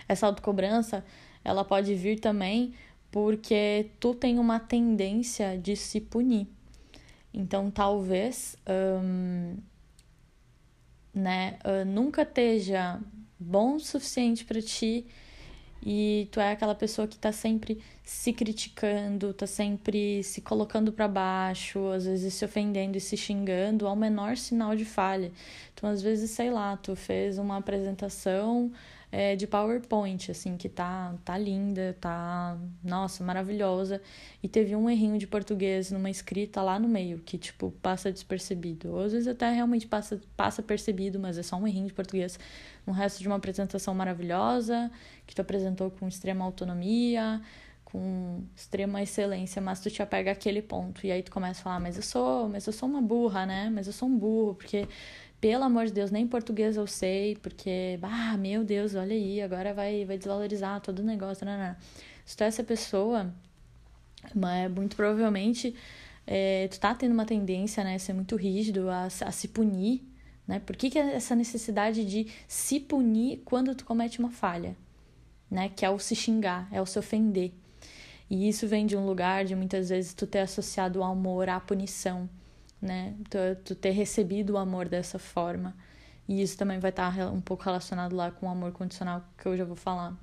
Essa 0.08 0.25
autocobrança, 0.25 1.05
ela 1.44 1.63
pode 1.63 1.94
vir 1.94 2.20
também 2.20 2.74
porque 3.12 3.91
tu 4.00 4.15
tem 4.15 4.39
uma 4.39 4.60
tendência 4.60 5.58
de 5.58 5.75
se 5.75 6.01
punir. 6.01 6.48
Então, 7.32 7.70
talvez, 7.70 8.58
né, 11.15 11.57
uh, 11.63 11.86
nunca 11.86 12.24
esteja 12.24 13.00
bom 13.39 13.75
o 13.75 13.79
suficiente 13.79 14.43
para 14.43 14.62
ti 14.62 15.05
e 15.86 16.27
tu 16.31 16.39
é 16.39 16.51
aquela 16.51 16.74
pessoa 16.74 17.07
que 17.07 17.15
tá 17.15 17.31
sempre 17.31 17.79
se 18.03 18.34
criticando, 18.34 19.34
tá 19.34 19.45
sempre 19.45 20.24
se 20.24 20.41
colocando 20.41 20.91
para 20.91 21.07
baixo, 21.07 21.89
às 21.91 22.05
vezes 22.05 22.34
se 22.34 22.43
ofendendo 22.43 22.98
e 22.98 23.01
se 23.01 23.15
xingando 23.15 23.88
ao 23.88 23.95
menor 23.95 24.36
sinal 24.36 24.75
de 24.75 24.84
falha. 24.84 25.31
Então, 25.74 25.88
às 25.88 26.01
vezes, 26.01 26.31
sei 26.31 26.50
lá, 26.50 26.75
tu 26.75 26.95
fez 26.95 27.38
uma 27.38 27.57
apresentação 27.57 28.72
é, 29.17 29.34
de 29.34 29.48
PowerPoint, 29.48 30.29
assim, 30.29 30.57
que 30.57 30.67
tá, 30.67 31.15
tá 31.24 31.38
linda, 31.38 31.95
tá, 32.01 32.57
nossa, 32.84 33.24
maravilhosa. 33.24 34.01
E 34.43 34.50
teve 34.50 34.75
um 34.75 34.89
errinho 34.89 35.17
de 35.17 35.25
português 35.25 35.89
numa 35.89 36.10
escrita 36.10 36.62
lá 36.62 36.77
no 36.77 36.89
meio, 36.89 37.19
que, 37.19 37.38
tipo, 37.38 37.72
passa 37.81 38.12
despercebido. 38.12 38.91
Ou 38.91 39.03
às 39.03 39.13
vezes 39.13 39.29
até 39.29 39.50
realmente 39.53 39.88
passa, 39.88 40.19
passa 40.36 40.62
percebido, 40.62 41.17
mas 41.17 41.38
é 41.38 41.43
só 41.43 41.55
um 41.55 41.65
errinho 41.65 41.88
de 41.88 41.93
português. 41.93 42.38
No 42.86 42.91
resto 42.91 43.22
de 43.22 43.27
uma 43.27 43.38
apresentação 43.38 43.95
maravilhosa, 43.95 44.91
que 45.25 45.34
tu 45.34 45.41
apresentou 45.41 45.89
com 45.91 46.10
extrema 46.10 46.43
autonomia, 46.43 47.41
com 47.86 48.43
extrema 48.53 49.01
excelência, 49.01 49.62
mas 49.62 49.79
tu 49.79 49.89
te 49.89 50.01
apega 50.01 50.31
àquele 50.31 50.62
ponto. 50.62 51.07
E 51.07 51.12
aí 51.13 51.24
tu 51.24 51.31
começa 51.31 51.62
a 51.62 51.63
falar, 51.63 51.79
mas 51.79 51.95
eu 51.95 52.03
sou, 52.03 52.50
mas 52.50 52.67
eu 52.67 52.74
sou 52.74 52.89
uma 52.89 53.01
burra, 53.01 53.45
né? 53.45 53.72
Mas 53.74 53.88
eu 53.88 53.93
sou 53.93 54.10
um 54.10 54.17
burro, 54.17 54.55
porque 54.55 54.86
pelo 55.46 55.64
amor 55.64 55.86
de 55.86 55.94
Deus, 55.94 56.10
nem 56.10 56.25
português 56.25 56.75
eu 56.75 56.88
sei, 56.88 57.36
porque, 57.36 58.00
ah, 58.02 58.36
meu 58.36 58.64
Deus, 58.64 58.96
olha 58.96 59.14
aí, 59.14 59.40
agora 59.44 59.75
vai, 59.75 60.04
vai 60.04 60.18
desvalorizar 60.18 60.82
todo 60.82 61.02
o 61.02 61.04
negócio. 61.04 61.46
Não, 61.46 61.56
não. 61.56 61.75
Se 62.25 62.36
tu 62.36 62.44
é 62.44 62.48
essa 62.48 62.64
pessoa, 62.64 63.32
mas 64.34 64.72
muito 64.72 64.96
provavelmente 64.96 65.75
é, 66.25 66.68
tu 66.68 66.80
tá 66.80 66.96
tendo 66.96 67.12
uma 67.12 67.28
tendência 67.28 67.84
né, 67.84 67.94
a 67.94 68.00
ser 68.00 68.14
muito 68.14 68.36
rígido, 68.36 68.90
a, 68.90 69.04
a 69.04 69.32
se 69.32 69.48
punir, 69.50 70.02
né? 70.48 70.58
Por 70.58 70.75
que, 70.75 70.90
que 70.90 70.98
é 70.98 71.14
essa 71.14 71.36
necessidade 71.36 72.04
de 72.04 72.25
se 72.48 72.80
punir 72.80 73.44
quando 73.46 73.75
tu 73.75 73.86
comete 73.86 74.18
uma 74.18 74.32
falha? 74.32 74.75
Né? 75.52 75.70
Que 75.70 75.86
é 75.86 75.90
o 75.92 76.00
se 76.00 76.16
xingar, 76.16 76.68
é 76.72 76.82
o 76.82 76.88
se 76.88 76.98
ofender. 76.98 77.54
E 78.32 78.50
isso 78.50 78.68
vem 78.68 78.88
de 78.88 78.98
um 78.98 79.06
lugar 79.06 79.46
de 79.46 79.56
muitas 79.56 79.90
vezes 79.90 80.12
tu 80.16 80.25
ter 80.25 80.40
associado 80.40 81.02
o 81.02 81.04
amor 81.04 81.50
à 81.50 81.60
punição 81.60 82.28
né? 82.82 83.15
Tu, 83.29 83.38
tu 83.63 83.75
ter 83.75 83.91
recebido 83.91 84.53
o 84.53 84.58
amor 84.58 84.88
dessa 84.88 85.20
forma. 85.20 85.75
E 86.27 86.41
isso 86.41 86.58
também 86.58 86.79
vai 86.79 86.89
estar 86.89 87.15
um 87.32 87.41
pouco 87.41 87.63
relacionado 87.63 88.15
lá 88.15 88.32
com 88.32 88.48
o 88.48 88.50
amor 88.50 88.72
condicional 88.72 89.24
que 89.38 89.48
eu 89.48 89.55
já 89.55 89.65
vou 89.65 89.75
falar. 89.75 90.15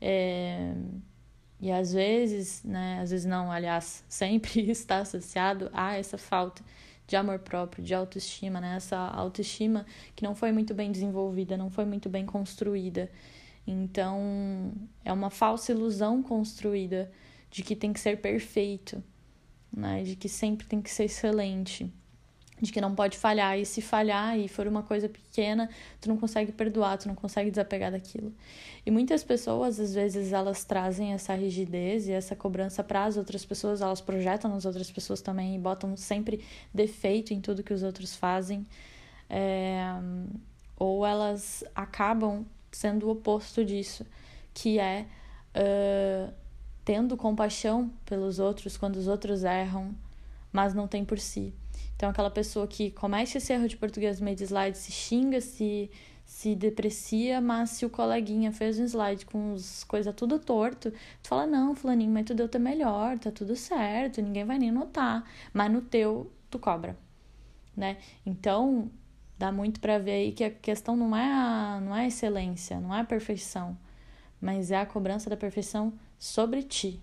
É... 0.00 0.74
E 1.60 1.70
às 1.70 1.92
vezes, 1.92 2.62
né, 2.62 3.00
às 3.00 3.10
vezes 3.10 3.26
não, 3.26 3.50
aliás, 3.50 4.04
sempre 4.08 4.70
está 4.70 4.98
associado 4.98 5.70
a 5.72 5.96
essa 5.96 6.18
falta 6.18 6.62
de 7.06 7.16
amor 7.16 7.38
próprio, 7.38 7.84
de 7.84 7.94
autoestima, 7.94 8.60
né? 8.60 8.76
Essa 8.76 8.96
autoestima 8.98 9.86
que 10.16 10.24
não 10.24 10.34
foi 10.34 10.52
muito 10.52 10.74
bem 10.74 10.90
desenvolvida, 10.90 11.56
não 11.56 11.70
foi 11.70 11.84
muito 11.84 12.08
bem 12.08 12.24
construída. 12.24 13.10
Então, 13.66 14.72
é 15.04 15.12
uma 15.12 15.30
falsa 15.30 15.72
ilusão 15.72 16.22
construída 16.22 17.10
de 17.50 17.62
que 17.62 17.76
tem 17.76 17.92
que 17.92 18.00
ser 18.00 18.20
perfeito, 18.20 19.02
né? 19.74 20.02
De 20.02 20.16
que 20.16 20.28
sempre 20.28 20.66
tem 20.66 20.80
que 20.80 20.90
ser 20.90 21.04
excelente, 21.04 21.92
de 22.60 22.72
que 22.72 22.80
não 22.80 22.94
pode 22.94 23.18
falhar. 23.18 23.58
E 23.58 23.66
se 23.66 23.82
falhar 23.82 24.38
e 24.38 24.48
for 24.48 24.66
uma 24.66 24.82
coisa 24.82 25.08
pequena, 25.08 25.68
tu 26.00 26.08
não 26.08 26.16
consegue 26.16 26.52
perdoar, 26.52 26.98
tu 26.98 27.08
não 27.08 27.14
consegue 27.14 27.50
desapegar 27.50 27.90
daquilo. 27.90 28.32
E 28.86 28.90
muitas 28.90 29.24
pessoas, 29.24 29.80
às 29.80 29.94
vezes, 29.94 30.32
elas 30.32 30.64
trazem 30.64 31.12
essa 31.12 31.34
rigidez 31.34 32.06
e 32.06 32.12
essa 32.12 32.36
cobrança 32.36 32.82
para 32.84 33.04
as 33.04 33.16
outras 33.16 33.44
pessoas, 33.44 33.80
elas 33.80 34.00
projetam 34.00 34.50
nas 34.50 34.64
outras 34.64 34.90
pessoas 34.90 35.20
também 35.20 35.56
e 35.56 35.58
botam 35.58 35.96
sempre 35.96 36.44
defeito 36.72 37.34
em 37.34 37.40
tudo 37.40 37.62
que 37.62 37.74
os 37.74 37.82
outros 37.82 38.14
fazem. 38.14 38.66
É... 39.28 39.80
Ou 40.76 41.06
elas 41.06 41.64
acabam 41.74 42.44
sendo 42.70 43.06
o 43.06 43.10
oposto 43.10 43.64
disso, 43.64 44.06
que 44.52 44.78
é. 44.78 45.06
Uh 45.56 46.43
tendo 46.84 47.16
compaixão 47.16 47.90
pelos 48.04 48.38
outros 48.38 48.76
quando 48.76 48.96
os 48.96 49.08
outros 49.08 49.42
erram, 49.42 49.94
mas 50.52 50.74
não 50.74 50.86
tem 50.86 51.04
por 51.04 51.18
si. 51.18 51.54
Então, 51.96 52.10
aquela 52.10 52.30
pessoa 52.30 52.66
que 52.66 52.90
comete 52.90 53.38
esse 53.38 53.52
erro 53.52 53.68
de 53.68 53.76
português 53.76 54.20
meio 54.20 54.36
de 54.36 54.44
slide, 54.44 54.76
se 54.76 54.92
xinga, 54.92 55.40
se, 55.40 55.90
se 56.24 56.54
deprecia, 56.54 57.40
mas 57.40 57.70
se 57.70 57.86
o 57.86 57.90
coleguinha 57.90 58.52
fez 58.52 58.78
um 58.78 58.84
slide 58.84 59.24
com 59.26 59.54
as 59.54 59.84
coisas 59.84 60.14
tudo 60.14 60.38
torto, 60.38 60.92
tu 61.22 61.28
fala, 61.28 61.46
não, 61.46 61.74
fulaninho, 61.74 62.10
mas 62.10 62.24
tu 62.26 62.34
deu 62.34 62.48
teu 62.48 62.60
melhor, 62.60 63.18
tá 63.18 63.30
tudo 63.30 63.56
certo, 63.56 64.20
ninguém 64.20 64.44
vai 64.44 64.58
nem 64.58 64.70
notar. 64.70 65.24
Mas 65.52 65.72
no 65.72 65.80
teu, 65.80 66.30
tu 66.50 66.58
cobra, 66.58 66.96
né? 67.76 67.96
Então, 68.26 68.90
dá 69.38 69.50
muito 69.50 69.80
para 69.80 69.98
ver 69.98 70.12
aí 70.12 70.32
que 70.32 70.44
a 70.44 70.50
questão 70.50 70.96
não 70.96 71.16
é 71.16 71.32
a, 71.32 71.80
não 71.80 71.96
é 71.96 72.02
a 72.02 72.06
excelência, 72.06 72.78
não 72.80 72.94
é 72.94 73.00
a 73.00 73.04
perfeição, 73.04 73.76
mas 74.44 74.70
é 74.70 74.76
a 74.76 74.84
cobrança 74.84 75.30
da 75.30 75.38
perfeição 75.38 75.94
sobre 76.18 76.62
ti. 76.62 77.00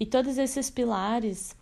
E 0.00 0.04
todos 0.04 0.36
esses 0.36 0.68
pilares, 0.68 1.54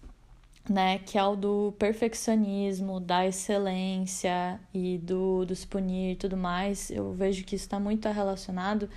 né, 0.67 0.99
que 1.01 1.19
é 1.19 1.23
o 1.23 1.37
do 1.37 1.75
perfeccionismo, 1.79 2.99
da 2.99 3.27
excelência 3.27 4.59
e 4.73 4.97
do, 4.97 5.45
do 5.45 5.55
se 5.55 5.67
punir 5.67 6.13
e 6.13 6.17
tudo 6.17 6.39
mais, 6.39 6.91
eu 6.91 7.13
vejo 7.13 7.45
que 7.45 7.55
isso 7.55 7.67
está 7.67 7.79
muito 7.79 8.09
relacionado 8.09 8.89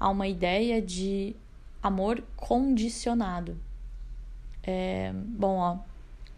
a 0.00 0.08
uma 0.08 0.26
ideia 0.26 0.82
de 0.82 1.36
amor 1.80 2.20
condicionado. 2.34 3.56
É, 4.64 5.12
bom, 5.14 5.56
ó, 5.58 5.78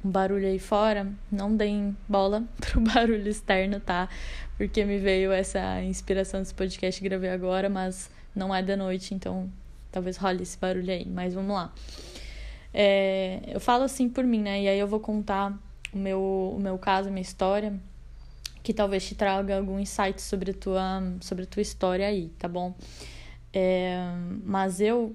um 0.05 0.11
barulho 0.11 0.47
aí 0.47 0.59
fora, 0.59 1.07
não 1.31 1.57
deem 1.57 1.97
bola 2.09 2.45
pro 2.61 2.81
barulho 2.81 3.29
externo, 3.29 3.81
tá? 3.81 4.09
Porque 4.57 4.85
me 4.85 4.99
veio 4.99 5.33
essa 5.33 5.83
inspiração 5.83 6.41
desse 6.41 6.55
podcast 6.55 7.01
que 7.01 7.09
gravei 7.09 7.31
agora, 7.31 7.69
mas 7.69 8.11
não 8.35 8.55
é 8.55 8.63
da 8.63 8.77
noite, 8.77 9.15
então 9.15 9.51
Talvez 9.91 10.17
role 10.17 10.43
esse 10.43 10.57
barulho 10.57 10.91
aí, 10.91 11.05
mas 11.05 11.35
vamos 11.35 11.55
lá. 11.55 11.73
É, 12.73 13.41
eu 13.49 13.59
falo 13.59 13.83
assim 13.83 14.09
por 14.09 14.25
mim, 14.25 14.41
né? 14.41 14.63
E 14.63 14.69
aí 14.69 14.79
eu 14.79 14.87
vou 14.87 15.01
contar 15.01 15.59
o 15.93 15.99
meu, 15.99 16.55
o 16.57 16.61
meu 16.61 16.79
caso, 16.79 17.09
a 17.09 17.11
minha 17.11 17.23
história, 17.23 17.75
que 18.63 18.73
talvez 18.73 19.05
te 19.07 19.17
traga 19.17 19.57
algum 19.57 19.81
insight 19.81 20.23
sobre 20.23 20.53
a 20.53 20.55
tua, 20.55 21.03
sobre 21.21 21.45
a 21.45 21.47
tua 21.47 21.61
história 21.61 22.07
aí, 22.07 22.29
tá 22.39 22.47
bom? 22.47 22.75
É, 23.53 23.97
mas 24.45 24.81
eu, 24.81 25.15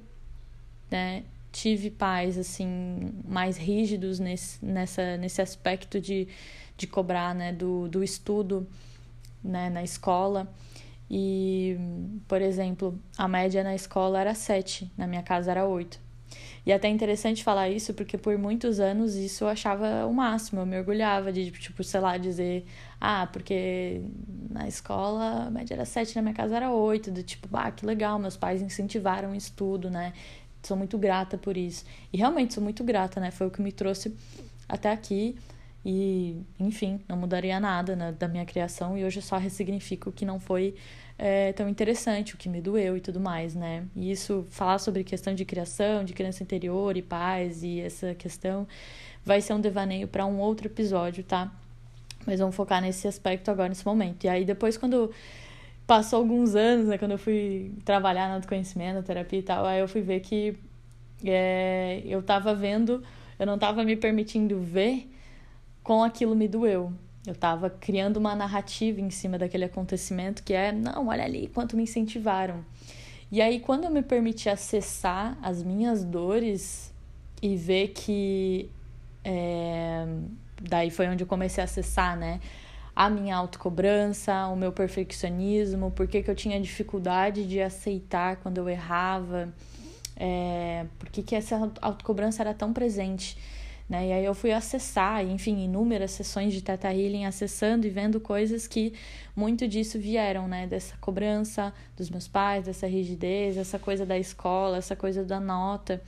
né, 0.91 1.23
tive 1.55 1.89
pais, 1.89 2.37
assim, 2.37 3.13
mais 3.25 3.55
rígidos 3.55 4.19
nesse, 4.19 4.63
nessa, 4.63 5.15
nesse 5.15 5.41
aspecto 5.41 6.01
de, 6.01 6.27
de 6.75 6.85
cobrar, 6.85 7.33
né, 7.33 7.53
do, 7.53 7.87
do 7.87 8.03
estudo, 8.03 8.67
né, 9.41 9.69
na 9.69 9.81
escola. 9.81 10.53
E, 11.09 11.77
por 12.27 12.41
exemplo, 12.41 12.99
a 13.17 13.25
média 13.25 13.63
na 13.63 13.73
escola 13.73 14.19
era 14.19 14.35
7, 14.35 14.91
na 14.97 15.07
minha 15.07 15.23
casa 15.23 15.49
era 15.51 15.65
8. 15.65 15.97
E 16.65 16.73
é 16.73 16.75
até 16.75 16.89
interessante 16.89 17.41
falar 17.41 17.69
isso, 17.69 17.93
porque 17.93 18.17
por 18.17 18.37
muitos 18.37 18.81
anos 18.81 19.15
isso 19.15 19.45
eu 19.45 19.47
achava 19.47 20.05
o 20.05 20.13
máximo, 20.13 20.59
eu 20.59 20.65
me 20.65 20.77
orgulhava 20.77 21.31
de, 21.31 21.51
tipo, 21.51 21.83
sei 21.85 22.01
lá, 22.01 22.17
dizer, 22.17 22.65
ah, 22.99 23.27
porque 23.27 24.01
na 24.49 24.67
escola 24.67 25.45
a 25.45 25.49
média 25.49 25.75
era 25.75 25.85
7, 25.85 26.17
na 26.17 26.21
minha 26.21 26.33
casa 26.33 26.55
era 26.55 26.71
8, 26.71 27.11
do 27.11 27.23
tipo, 27.23 27.47
ah, 27.53 27.71
que 27.71 27.85
legal, 27.85 28.19
meus 28.19 28.35
pais 28.35 28.61
incentivaram 28.61 29.31
o 29.31 29.35
estudo, 29.35 29.89
né? 29.89 30.11
Sou 30.65 30.75
muito 30.75 30.97
grata 30.97 31.37
por 31.37 31.55
isso. 31.55 31.85
E 32.11 32.17
realmente 32.17 32.53
sou 32.53 32.63
muito 32.63 32.83
grata, 32.83 33.19
né? 33.19 33.31
Foi 33.31 33.47
o 33.47 33.51
que 33.51 33.61
me 33.61 33.71
trouxe 33.71 34.15
até 34.67 34.91
aqui. 34.91 35.37
E, 35.85 36.41
enfim, 36.59 36.99
não 37.07 37.15
mudaria 37.15 37.59
nada 37.59 37.95
né, 37.95 38.11
da 38.11 38.27
minha 38.27 38.43
criação 38.43 38.97
e 38.97 39.05
hoje 39.05 39.19
eu 39.19 39.21
só 39.21 39.37
ressignifico 39.37 40.09
o 40.09 40.11
que 40.11 40.25
não 40.25 40.39
foi 40.39 40.73
é, 41.15 41.53
tão 41.53 41.69
interessante, 41.69 42.33
o 42.33 42.37
que 42.37 42.49
me 42.49 42.59
doeu 42.59 42.97
e 42.97 42.99
tudo 42.99 43.19
mais, 43.19 43.53
né? 43.53 43.85
E 43.95 44.11
isso, 44.11 44.47
falar 44.49 44.79
sobre 44.79 45.03
questão 45.03 45.35
de 45.35 45.45
criação, 45.45 46.03
de 46.03 46.13
criança 46.13 46.41
interior 46.41 46.97
e 46.97 47.03
paz 47.03 47.61
e 47.61 47.79
essa 47.79 48.15
questão, 48.15 48.67
vai 49.23 49.41
ser 49.41 49.53
um 49.53 49.61
devaneio 49.61 50.07
para 50.07 50.25
um 50.25 50.39
outro 50.39 50.67
episódio, 50.67 51.23
tá? 51.23 51.51
Mas 52.25 52.39
vamos 52.39 52.55
focar 52.55 52.81
nesse 52.81 53.07
aspecto 53.07 53.51
agora, 53.51 53.69
nesse 53.69 53.85
momento. 53.85 54.23
E 54.23 54.27
aí, 54.27 54.43
depois, 54.43 54.77
quando 54.77 55.11
passou 55.87 56.19
alguns 56.19 56.55
anos, 56.55 56.87
né, 56.87 56.97
quando 56.97 57.11
eu 57.11 57.17
fui 57.17 57.73
trabalhar 57.83 58.27
no 58.29 58.35
autoconhecimento, 58.35 58.95
na 58.95 59.03
terapia 59.03 59.39
e 59.39 59.43
tal, 59.43 59.65
aí 59.65 59.79
eu 59.79 59.87
fui 59.87 60.01
ver 60.01 60.19
que 60.19 60.57
é, 61.23 62.01
eu 62.05 62.21
tava 62.21 62.53
vendo, 62.55 63.03
eu 63.37 63.45
não 63.45 63.57
tava 63.57 63.83
me 63.83 63.95
permitindo 63.95 64.59
ver 64.59 65.09
com 65.83 66.03
aquilo 66.03 66.35
me 66.35 66.47
doeu. 66.47 66.91
Eu 67.25 67.33
estava 67.33 67.69
criando 67.69 68.17
uma 68.17 68.35
narrativa 68.35 69.01
em 69.01 69.09
cima 69.09 69.37
daquele 69.37 69.65
acontecimento 69.65 70.43
que 70.43 70.53
é, 70.53 70.71
não, 70.71 71.07
olha 71.07 71.23
ali 71.23 71.47
quanto 71.47 71.75
me 71.75 71.83
incentivaram. 71.83 72.63
E 73.31 73.41
aí, 73.41 73.59
quando 73.59 73.85
eu 73.85 73.91
me 73.91 74.03
permiti 74.03 74.47
acessar 74.49 75.37
as 75.41 75.63
minhas 75.63 76.03
dores 76.03 76.93
e 77.41 77.55
ver 77.55 77.89
que. 77.89 78.69
É, 79.23 80.05
daí 80.61 80.91
foi 80.91 81.07
onde 81.07 81.23
eu 81.23 81.27
comecei 81.27 81.61
a 81.61 81.65
acessar, 81.65 82.15
né? 82.15 82.39
A 82.95 83.09
minha 83.09 83.35
autocobrança, 83.35 84.47
o 84.47 84.55
meu 84.55 84.71
perfeccionismo, 84.71 85.91
por 85.91 86.07
que, 86.07 86.23
que 86.23 86.31
eu 86.31 86.35
tinha 86.35 86.59
dificuldade 86.61 87.45
de 87.45 87.59
aceitar 87.61 88.37
quando 88.37 88.57
eu 88.57 88.69
errava, 88.69 89.53
é, 90.15 90.85
por 90.97 91.09
que, 91.09 91.21
que 91.21 91.35
essa 91.35 91.71
autocobrança 91.81 92.41
era 92.41 92.53
tão 92.53 92.71
presente 92.71 93.37
Né? 93.87 94.07
E 94.07 94.13
aí 94.13 94.25
eu 94.25 94.33
fui 94.33 94.51
acessar, 94.51 95.23
enfim, 95.23 95.63
inúmeras 95.63 96.11
sessões 96.11 96.51
de 96.53 96.61
Teta 96.61 96.91
Healing, 96.91 97.25
acessando 97.25 97.85
e 97.85 97.89
vendo 97.89 98.19
coisas 98.19 98.65
que 98.65 98.93
muito 99.35 99.67
disso 99.67 99.99
vieram, 99.99 100.47
né? 100.47 100.65
Dessa 100.65 100.97
cobrança 100.97 101.71
dos 101.95 102.09
meus 102.09 102.27
pais, 102.27 102.65
dessa 102.65 102.87
rigidez, 102.87 103.57
essa 103.57 103.77
coisa 103.77 104.03
da 104.03 104.17
escola, 104.17 104.77
essa 104.77 104.95
coisa 104.95 105.23
da 105.23 105.39
nota. 105.39 106.01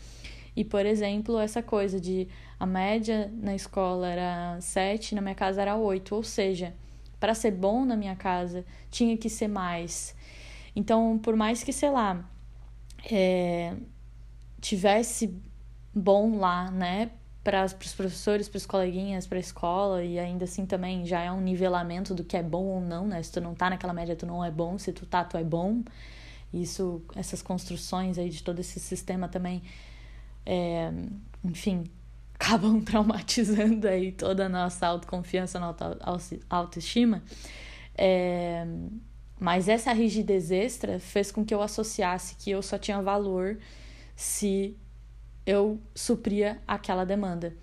E, 0.58 0.66
por 0.66 0.88
exemplo, 0.88 1.40
essa 1.40 1.62
coisa 1.62 2.02
de 2.02 2.28
a 2.60 2.66
média 2.66 3.32
na 3.40 3.54
escola 3.54 4.08
era 4.08 4.60
7, 4.60 5.14
na 5.14 5.22
minha 5.22 5.36
casa 5.36 5.62
era 5.62 5.78
8, 5.78 6.16
ou 6.16 6.24
seja, 6.24 6.74
para 7.20 7.36
ser 7.36 7.52
bom 7.52 7.86
na 7.86 7.96
minha 7.96 8.16
casa 8.16 8.66
tinha 8.90 9.16
que 9.16 9.30
ser 9.30 9.48
mais. 9.48 10.16
Então, 10.76 11.20
por 11.20 11.36
mais 11.36 11.64
que, 11.64 11.72
sei 11.72 11.92
lá, 11.92 12.28
é, 13.08 13.76
tivesse 14.60 15.40
bom 15.94 16.40
lá, 16.40 16.72
né? 16.72 17.12
Para 17.44 17.64
os 17.64 17.74
professores, 17.94 18.50
para 18.50 18.58
os 18.58 18.66
coleguinhas, 18.66 19.28
para 19.28 19.38
a 19.38 19.40
escola, 19.40 20.04
e 20.04 20.18
ainda 20.18 20.46
assim 20.46 20.66
também 20.66 21.06
já 21.06 21.22
é 21.22 21.32
um 21.32 21.40
nivelamento 21.40 22.16
do 22.16 22.24
que 22.24 22.36
é 22.36 22.42
bom 22.42 22.66
ou 22.66 22.82
não, 22.82 23.06
né? 23.08 23.22
Se 23.22 23.32
tu 23.32 23.40
não 23.40 23.54
tá 23.54 23.70
naquela 23.70 23.94
média, 23.94 24.16
tu 24.16 24.26
não 24.26 24.44
é 24.44 24.50
bom, 24.50 24.76
se 24.80 24.92
tu 24.92 25.06
tá, 25.06 25.24
tu 25.24 25.38
é 25.38 25.44
bom. 25.44 25.84
Isso, 26.52 27.04
essas 27.16 27.44
construções 27.44 28.18
aí 28.18 28.30
de 28.30 28.42
todo 28.42 28.60
esse 28.60 28.80
sistema 28.80 29.28
também, 29.28 29.62
é, 30.48 30.94
enfim, 31.44 31.84
acabam 32.34 32.82
traumatizando 32.82 33.88
aí 33.88 34.13
toda 34.13 34.46
a 34.46 34.50
nossa 34.50 34.88
autoconfiança, 34.88 35.60
nossa 35.60 35.98
autoestima. 36.50 37.22
É, 37.96 38.66
mas 39.39 39.68
essa 39.68 39.92
rigidez 39.92 40.50
extra 40.50 41.00
fez 41.00 41.32
com 41.32 41.44
que 41.44 41.54
eu 41.54 41.62
associasse 41.62 42.36
que 42.36 42.50
eu 42.50 42.62
só 42.62 42.77
tinha 42.77 43.01
valor 43.01 43.60
se 44.16 44.77
eu 45.46 45.80
supria 45.94 46.62
aquela 46.68 47.06
demanda. 47.06 47.54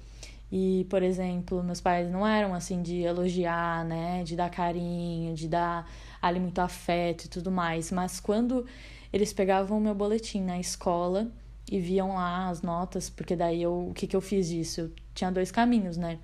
E, 0.52 0.86
por 0.90 1.02
exemplo, 1.02 1.62
meus 1.64 1.80
pais 1.80 2.10
não 2.10 2.26
eram 2.26 2.54
assim 2.54 2.82
de 2.82 3.00
elogiar, 3.00 3.84
né, 3.84 4.22
de 4.24 4.36
dar 4.36 4.50
carinho, 4.50 5.34
de 5.34 5.48
dar 5.48 5.90
ali 6.20 6.38
muito 6.38 6.58
afeto 6.60 7.24
e 7.24 7.28
tudo 7.28 7.50
mais, 7.50 7.90
mas 7.90 8.20
quando 8.20 8.66
eles 9.12 9.32
pegavam 9.32 9.78
o 9.78 9.80
meu 9.80 9.94
boletim 9.94 10.42
na 10.42 10.58
escola 10.60 11.30
e 11.70 11.80
viam 11.80 12.14
lá 12.14 12.48
as 12.48 12.62
notas, 12.62 13.08
porque 13.08 13.34
daí 13.34 13.62
eu, 13.62 13.88
o 13.88 13.94
que 13.94 14.06
que 14.06 14.16
eu 14.16 14.20
fiz 14.20 14.48
disso? 14.48 14.82
Eu 14.82 14.90
tinha 15.14 15.30
dois 15.30 15.50
caminhos, 15.50 15.96
né? 15.96 16.18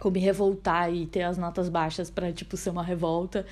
Ou 0.00 0.10
me 0.10 0.20
revoltar 0.20 0.92
e 0.92 1.06
ter 1.06 1.22
as 1.22 1.38
notas 1.38 1.68
baixas 1.68 2.10
para 2.10 2.32
tipo 2.32 2.56
ser 2.56 2.70
uma 2.70 2.82
revolta, 2.82 3.46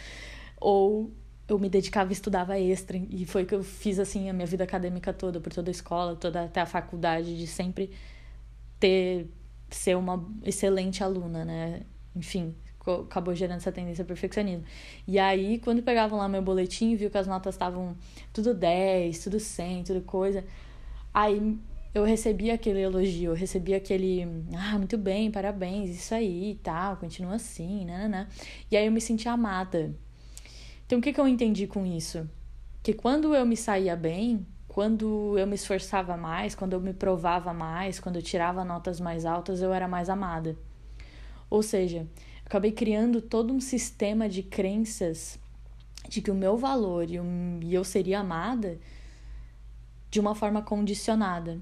ou 0.61 1.11
eu 1.49 1.59
me 1.59 1.69
dedicava 1.69 2.11
e 2.11 2.13
estudava 2.13 2.59
extra. 2.59 2.97
E 2.97 3.25
foi 3.27 3.45
que 3.45 3.55
eu 3.55 3.63
fiz, 3.63 3.99
assim, 3.99 4.29
a 4.29 4.33
minha 4.33 4.47
vida 4.47 4.65
acadêmica 4.65 5.13
toda, 5.13 5.41
por 5.41 5.53
toda 5.53 5.71
a 5.71 5.73
escola, 5.73 6.17
toda 6.17 6.45
até 6.45 6.61
a 6.61 6.67
faculdade, 6.67 7.37
de 7.37 7.47
sempre 7.47 7.91
ter, 8.79 9.29
ser 9.71 9.97
uma 9.97 10.25
excelente 10.43 11.03
aluna, 11.03 11.45
né? 11.45 11.83
Enfim, 12.17 12.55
acabou 12.81 13.35
gerando 13.35 13.59
essa 13.59 13.73
tendência 13.73 14.05
perfeccionismo. 14.05 14.65
E 15.07 15.19
aí, 15.19 15.59
quando 15.59 15.83
pegavam 15.83 16.19
lá 16.19 16.29
meu 16.29 16.43
boletim, 16.43 16.95
viu 16.97 17.11
que 17.11 17.19
as 17.19 17.27
notas 17.27 17.55
estavam 17.55 17.97
tudo 18.33 18.55
10, 18.55 19.19
tudo 19.25 19.41
100, 19.41 19.85
tudo 19.85 20.01
coisa. 20.03 20.45
Aí 21.15 21.57
eu 21.95 22.03
recebi 22.03 22.51
aquele 22.51 22.81
elogio, 22.81 23.31
eu 23.31 23.37
recebi 23.37 23.73
aquele, 23.73 24.27
ah, 24.57 24.77
muito 24.77 24.99
bem, 24.99 25.31
parabéns, 25.31 25.91
isso 25.91 26.13
aí 26.13 26.51
e 26.51 26.55
tal, 26.57 26.97
continua 26.97 27.37
assim, 27.37 27.85
né. 27.85 28.27
E 28.69 28.77
aí 28.77 28.85
eu 28.87 28.93
me 28.93 29.01
senti 29.01 29.29
amada. 29.29 29.95
Então, 30.85 30.99
o 30.99 31.03
que, 31.03 31.13
que 31.13 31.21
eu 31.21 31.29
entendi 31.29 31.69
com 31.69 31.87
isso? 31.87 32.29
Que 32.83 32.93
quando 32.93 33.33
eu 33.35 33.47
me 33.47 33.57
saía 33.57 33.95
bem, 33.95 34.45
quando 34.67 35.39
eu 35.39 35.47
me 35.47 35.55
esforçava 35.55 36.17
mais, 36.17 36.57
quando 36.57 36.73
eu 36.73 36.81
me 36.81 36.93
provava 36.93 37.55
mais, 37.55 38.01
quando 38.01 38.17
eu 38.17 38.23
tirava 38.23 38.65
notas 38.65 39.01
mais 39.01 39.25
altas, 39.25 39.63
eu 39.63 39.73
era 39.73 39.87
mais 39.87 40.11
amada. 40.11 40.57
Ou 41.49 41.63
seja, 41.63 42.09
acabei 42.45 42.73
criando 42.73 43.23
todo 43.23 43.55
um 43.55 43.61
sistema 43.61 44.29
de 44.29 44.43
crenças 44.43 45.39
de 46.09 46.21
que 46.21 46.31
o 46.31 46.35
meu 46.35 46.57
valor 46.57 47.09
e, 47.09 47.15
eu 47.73 47.85
seria 47.85 48.19
amada 48.19 48.79
de 50.15 50.21
uma 50.21 50.33
forma 50.33 50.63
condicionada. 50.63 51.61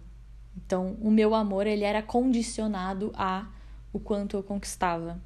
Então, 0.54 0.94
o 1.00 1.10
meu 1.10 1.34
amor 1.34 1.66
ele 1.66 1.84
era 1.84 2.02
condicionado 2.02 3.10
a 3.14 3.48
o 3.90 3.98
quanto 3.98 4.36
eu 4.36 4.42
conquistava, 4.42 5.18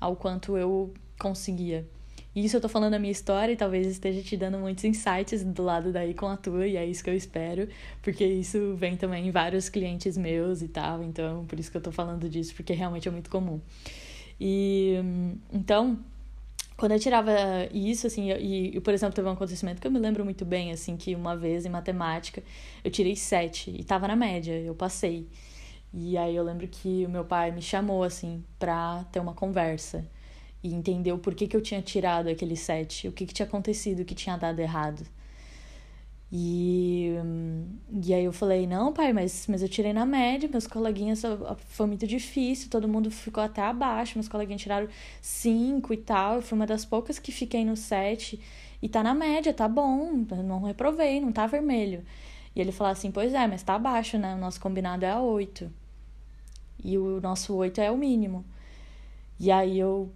ao 0.00 0.16
quanto 0.16 0.56
eu 0.56 0.92
conseguia. 1.16 1.88
E 2.34 2.44
isso 2.44 2.56
eu 2.56 2.60
tô 2.60 2.68
falando 2.68 2.94
a 2.94 2.98
minha 2.98 3.12
história 3.12 3.52
e 3.52 3.56
talvez 3.56 3.86
esteja 3.86 4.20
te 4.20 4.36
dando 4.36 4.58
muitos 4.58 4.82
insights 4.82 5.44
do 5.44 5.62
lado 5.62 5.92
daí 5.92 6.12
com 6.12 6.26
a 6.26 6.36
tua, 6.36 6.66
e 6.66 6.76
é 6.76 6.84
isso 6.84 7.04
que 7.04 7.08
eu 7.08 7.14
espero, 7.14 7.68
porque 8.02 8.26
isso 8.26 8.74
vem 8.74 8.96
também 8.96 9.28
em 9.28 9.30
vários 9.30 9.68
clientes 9.68 10.16
meus 10.16 10.60
e 10.60 10.66
tal, 10.66 11.04
então 11.04 11.44
por 11.46 11.60
isso 11.60 11.70
que 11.70 11.76
eu 11.76 11.80
tô 11.80 11.92
falando 11.92 12.28
disso, 12.28 12.52
porque 12.56 12.72
realmente 12.72 13.06
é 13.06 13.12
muito 13.12 13.30
comum. 13.30 13.60
E 14.40 14.96
então, 15.52 16.00
quando 16.76 16.92
eu 16.92 17.00
tirava 17.00 17.32
isso, 17.72 18.06
assim, 18.06 18.30
e, 18.32 18.76
e, 18.76 18.80
por 18.80 18.92
exemplo, 18.92 19.14
teve 19.14 19.26
um 19.28 19.32
acontecimento 19.32 19.80
que 19.80 19.86
eu 19.86 19.90
me 19.90 19.98
lembro 19.98 20.24
muito 20.24 20.44
bem, 20.44 20.72
assim, 20.72 20.96
que 20.96 21.14
uma 21.14 21.36
vez 21.36 21.64
em 21.64 21.70
matemática 21.70 22.42
eu 22.84 22.90
tirei 22.90 23.16
sete 23.16 23.70
e 23.70 23.82
tava 23.82 24.06
na 24.06 24.16
média, 24.16 24.52
eu 24.60 24.74
passei. 24.74 25.26
E 25.92 26.18
aí 26.18 26.36
eu 26.36 26.44
lembro 26.44 26.68
que 26.68 27.06
o 27.06 27.08
meu 27.08 27.24
pai 27.24 27.50
me 27.50 27.62
chamou, 27.62 28.02
assim, 28.04 28.44
pra 28.58 29.04
ter 29.12 29.20
uma 29.20 29.34
conversa 29.34 30.06
e 30.62 30.74
entendeu 30.74 31.18
por 31.18 31.34
que, 31.34 31.46
que 31.46 31.56
eu 31.56 31.62
tinha 31.62 31.80
tirado 31.80 32.28
aquele 32.28 32.56
set, 32.56 33.08
o 33.08 33.12
que, 33.12 33.26
que 33.26 33.34
tinha 33.34 33.46
acontecido, 33.46 34.00
o 34.00 34.04
que 34.04 34.14
tinha 34.14 34.36
dado 34.36 34.60
errado. 34.60 35.06
E, 36.30 37.12
e 38.04 38.12
aí 38.12 38.24
eu 38.24 38.32
falei, 38.32 38.66
não, 38.66 38.92
pai, 38.92 39.12
mas, 39.12 39.46
mas 39.48 39.62
eu 39.62 39.68
tirei 39.68 39.92
na 39.92 40.04
média, 40.04 40.48
meus 40.48 40.66
coleguinhas 40.66 41.22
foi 41.68 41.86
muito 41.86 42.06
difícil, 42.06 42.68
todo 42.68 42.88
mundo 42.88 43.10
ficou 43.10 43.42
até 43.42 43.62
abaixo, 43.62 44.18
meus 44.18 44.28
coleguinhas 44.28 44.60
tiraram 44.60 44.88
cinco 45.20 45.94
e 45.94 45.96
tal. 45.96 46.36
Eu 46.36 46.42
fui 46.42 46.56
uma 46.56 46.66
das 46.66 46.84
poucas 46.84 47.18
que 47.18 47.30
fiquei 47.30 47.64
no 47.64 47.76
set 47.76 48.40
e 48.82 48.88
tá 48.88 49.02
na 49.02 49.14
média, 49.14 49.54
tá 49.54 49.68
bom, 49.68 50.24
não 50.44 50.62
reprovei, 50.62 51.20
não 51.20 51.32
tá 51.32 51.46
vermelho. 51.46 52.04
E 52.54 52.60
ele 52.60 52.72
falou 52.72 52.92
assim, 52.92 53.10
pois 53.10 53.34
é, 53.34 53.46
mas 53.46 53.62
tá 53.62 53.74
abaixo, 53.74 54.18
né? 54.18 54.34
O 54.34 54.38
nosso 54.38 54.60
combinado 54.60 55.04
é 55.04 55.10
a 55.10 55.20
oito. 55.20 55.70
E 56.82 56.96
o 56.98 57.20
nosso 57.20 57.54
oito 57.54 57.80
é 57.80 57.90
o 57.90 57.96
mínimo. 57.96 58.44
E 59.38 59.50
aí 59.50 59.78
eu 59.78 60.10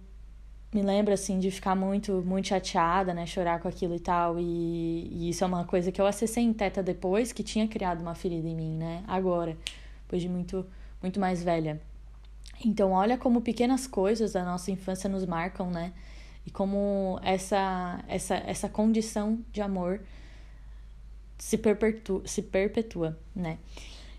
me 0.73 0.81
lembro 0.81 1.13
assim 1.13 1.39
de 1.39 1.51
ficar 1.51 1.75
muito 1.75 2.23
muito 2.25 2.47
chateada, 2.47 3.13
né, 3.13 3.25
chorar 3.25 3.59
com 3.59 3.67
aquilo 3.67 3.95
e 3.95 3.99
tal, 3.99 4.39
e, 4.39 5.07
e, 5.11 5.29
isso 5.29 5.43
é 5.43 5.47
uma 5.47 5.65
coisa 5.65 5.91
que 5.91 5.99
eu 5.99 6.05
acessei 6.05 6.43
em 6.43 6.53
Teta 6.53 6.81
depois, 6.81 7.31
que 7.33 7.43
tinha 7.43 7.67
criado 7.67 8.01
uma 8.01 8.15
ferida 8.15 8.47
em 8.47 8.55
mim, 8.55 8.75
né, 8.77 9.03
agora, 9.07 9.57
depois 10.03 10.21
de 10.21 10.29
muito 10.29 10.65
muito 11.01 11.19
mais 11.19 11.43
velha. 11.43 11.81
Então, 12.63 12.91
olha 12.91 13.17
como 13.17 13.41
pequenas 13.41 13.87
coisas 13.87 14.33
da 14.33 14.45
nossa 14.45 14.71
infância 14.71 15.09
nos 15.09 15.25
marcam, 15.25 15.71
né? 15.71 15.93
E 16.45 16.51
como 16.51 17.19
essa 17.23 18.03
essa 18.07 18.35
essa 18.35 18.69
condição 18.69 19.39
de 19.51 19.61
amor 19.61 20.01
se 21.39 21.57
perpetua, 21.57 22.21
se 22.25 22.41
perpetua, 22.43 23.17
né? 23.35 23.57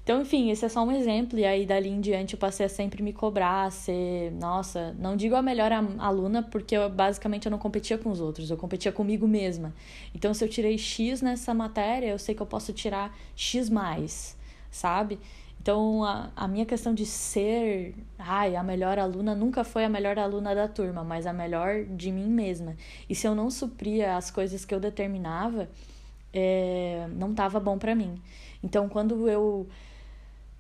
Então, 0.02 0.20
enfim, 0.20 0.50
esse 0.50 0.64
é 0.64 0.68
só 0.68 0.82
um 0.82 0.90
exemplo, 0.90 1.38
e 1.38 1.44
aí 1.44 1.64
dali 1.64 1.88
em 1.88 2.00
diante 2.00 2.34
eu 2.34 2.38
passei 2.38 2.66
a 2.66 2.68
sempre 2.68 3.04
me 3.04 3.12
cobrar, 3.12 3.70
ser, 3.70 4.32
nossa, 4.32 4.92
não 4.98 5.16
digo 5.16 5.36
a 5.36 5.42
melhor 5.42 5.70
aluna, 5.72 6.42
porque 6.42 6.76
eu, 6.76 6.90
basicamente 6.90 7.46
eu 7.46 7.50
não 7.52 7.58
competia 7.58 7.96
com 7.96 8.10
os 8.10 8.20
outros, 8.20 8.50
eu 8.50 8.56
competia 8.56 8.90
comigo 8.90 9.28
mesma. 9.28 9.72
Então, 10.12 10.34
se 10.34 10.44
eu 10.44 10.48
tirei 10.48 10.76
X 10.76 11.22
nessa 11.22 11.54
matéria, 11.54 12.08
eu 12.08 12.18
sei 12.18 12.34
que 12.34 12.42
eu 12.42 12.46
posso 12.46 12.72
tirar 12.72 13.16
X 13.36 13.70
mais, 13.70 14.36
sabe? 14.72 15.20
Então, 15.60 16.02
a, 16.02 16.30
a 16.34 16.48
minha 16.48 16.66
questão 16.66 16.92
de 16.92 17.06
ser, 17.06 17.94
ai, 18.18 18.56
a 18.56 18.62
melhor 18.64 18.98
aluna 18.98 19.36
nunca 19.36 19.62
foi 19.62 19.84
a 19.84 19.88
melhor 19.88 20.18
aluna 20.18 20.52
da 20.52 20.66
turma, 20.66 21.04
mas 21.04 21.28
a 21.28 21.32
melhor 21.32 21.84
de 21.84 22.10
mim 22.10 22.26
mesma. 22.26 22.74
E 23.08 23.14
se 23.14 23.28
eu 23.28 23.36
não 23.36 23.48
supria 23.48 24.16
as 24.16 24.32
coisas 24.32 24.64
que 24.64 24.74
eu 24.74 24.80
determinava, 24.80 25.68
é, 26.32 27.06
não 27.12 27.30
estava 27.30 27.60
bom 27.60 27.78
para 27.78 27.94
mim. 27.94 28.20
Então, 28.64 28.88
quando 28.88 29.28
eu 29.28 29.68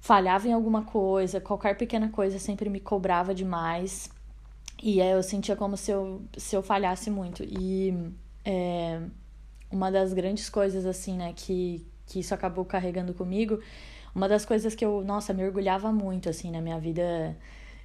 falhava 0.02 0.48
em 0.48 0.52
alguma 0.52 0.82
coisa, 0.82 1.40
qualquer 1.40 1.76
pequena 1.76 2.08
coisa 2.10 2.36
sempre 2.36 2.68
me 2.68 2.80
cobrava 2.80 3.32
demais. 3.32 4.10
E 4.82 5.00
aí 5.00 5.12
eu 5.12 5.22
sentia 5.22 5.54
como 5.54 5.76
se 5.76 5.92
eu, 5.92 6.22
se 6.36 6.56
eu 6.56 6.62
falhasse 6.62 7.08
muito. 7.08 7.44
E 7.44 8.12
é, 8.44 9.00
uma 9.70 9.92
das 9.92 10.12
grandes 10.12 10.50
coisas, 10.50 10.86
assim, 10.86 11.16
né, 11.16 11.32
que, 11.36 11.86
que 12.04 12.18
isso 12.18 12.34
acabou 12.34 12.64
carregando 12.64 13.14
comigo, 13.14 13.60
uma 14.12 14.28
das 14.28 14.44
coisas 14.44 14.74
que 14.74 14.84
eu, 14.84 15.04
nossa, 15.04 15.32
me 15.32 15.44
orgulhava 15.44 15.92
muito, 15.92 16.28
assim, 16.28 16.50
na 16.50 16.60
minha 16.60 16.80
vida 16.80 17.36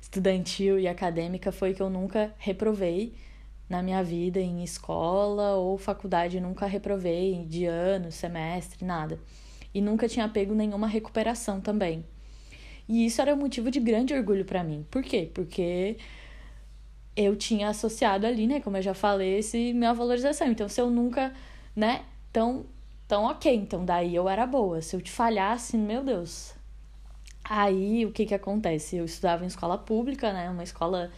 estudantil 0.02 0.80
e 0.80 0.88
acadêmica 0.88 1.52
foi 1.52 1.76
que 1.76 1.82
eu 1.84 1.90
nunca 1.90 2.34
reprovei 2.40 3.16
na 3.70 3.84
minha 3.84 4.04
vida 4.04 4.40
em 4.40 4.64
escola 4.64 5.56
ou 5.56 5.78
faculdade, 5.78 6.40
nunca 6.40 6.66
reprovei 6.66 7.46
de 7.46 7.66
ano, 7.66 8.12
semestre, 8.12 8.84
nada 8.84 9.20
e 9.78 9.82
nunca 9.82 10.10
tinha 10.10 10.28
pego 10.28 10.56
nenhuma 10.56 10.88
recuperação 10.88 11.62
também. 11.62 12.04
E 12.90 13.06
isso 13.06 13.22
era 13.22 13.36
motivo 13.36 13.70
de 13.70 13.80
grande 13.80 14.12
orgulho 14.12 14.44
para 14.44 14.64
mim. 14.64 14.84
Por 14.90 15.04
quê? 15.04 15.30
Porque 15.32 15.98
eu 17.16 17.36
tinha 17.36 17.70
associado 17.70 18.26
ali, 18.26 18.48
né, 18.48 18.60
como 18.60 18.78
eu 18.78 18.82
já 18.82 18.96
falei, 18.96 19.38
esse 19.38 19.74
minha 19.74 19.94
valorização. 19.94 20.48
Então, 20.48 20.68
se 20.68 20.82
eu 20.82 20.90
nunca, 20.90 21.32
né, 21.76 22.06
tão 22.34 22.66
tão 23.08 23.26
OK, 23.26 23.54
então 23.54 23.86
daí 23.86 24.16
eu 24.16 24.28
era 24.28 24.48
boa. 24.48 24.82
Se 24.82 24.96
eu 24.96 25.02
te 25.02 25.12
falhasse, 25.12 25.78
meu 25.78 26.04
Deus. 26.04 26.56
Aí, 27.44 28.04
o 28.06 28.12
que 28.12 28.26
que 28.26 28.34
acontece? 28.34 28.98
Eu 28.98 29.06
estudava 29.06 29.44
em 29.44 29.48
escola 29.48 29.78
pública, 29.78 30.34
né? 30.34 30.50
Uma 30.50 30.64
escola 30.64 31.12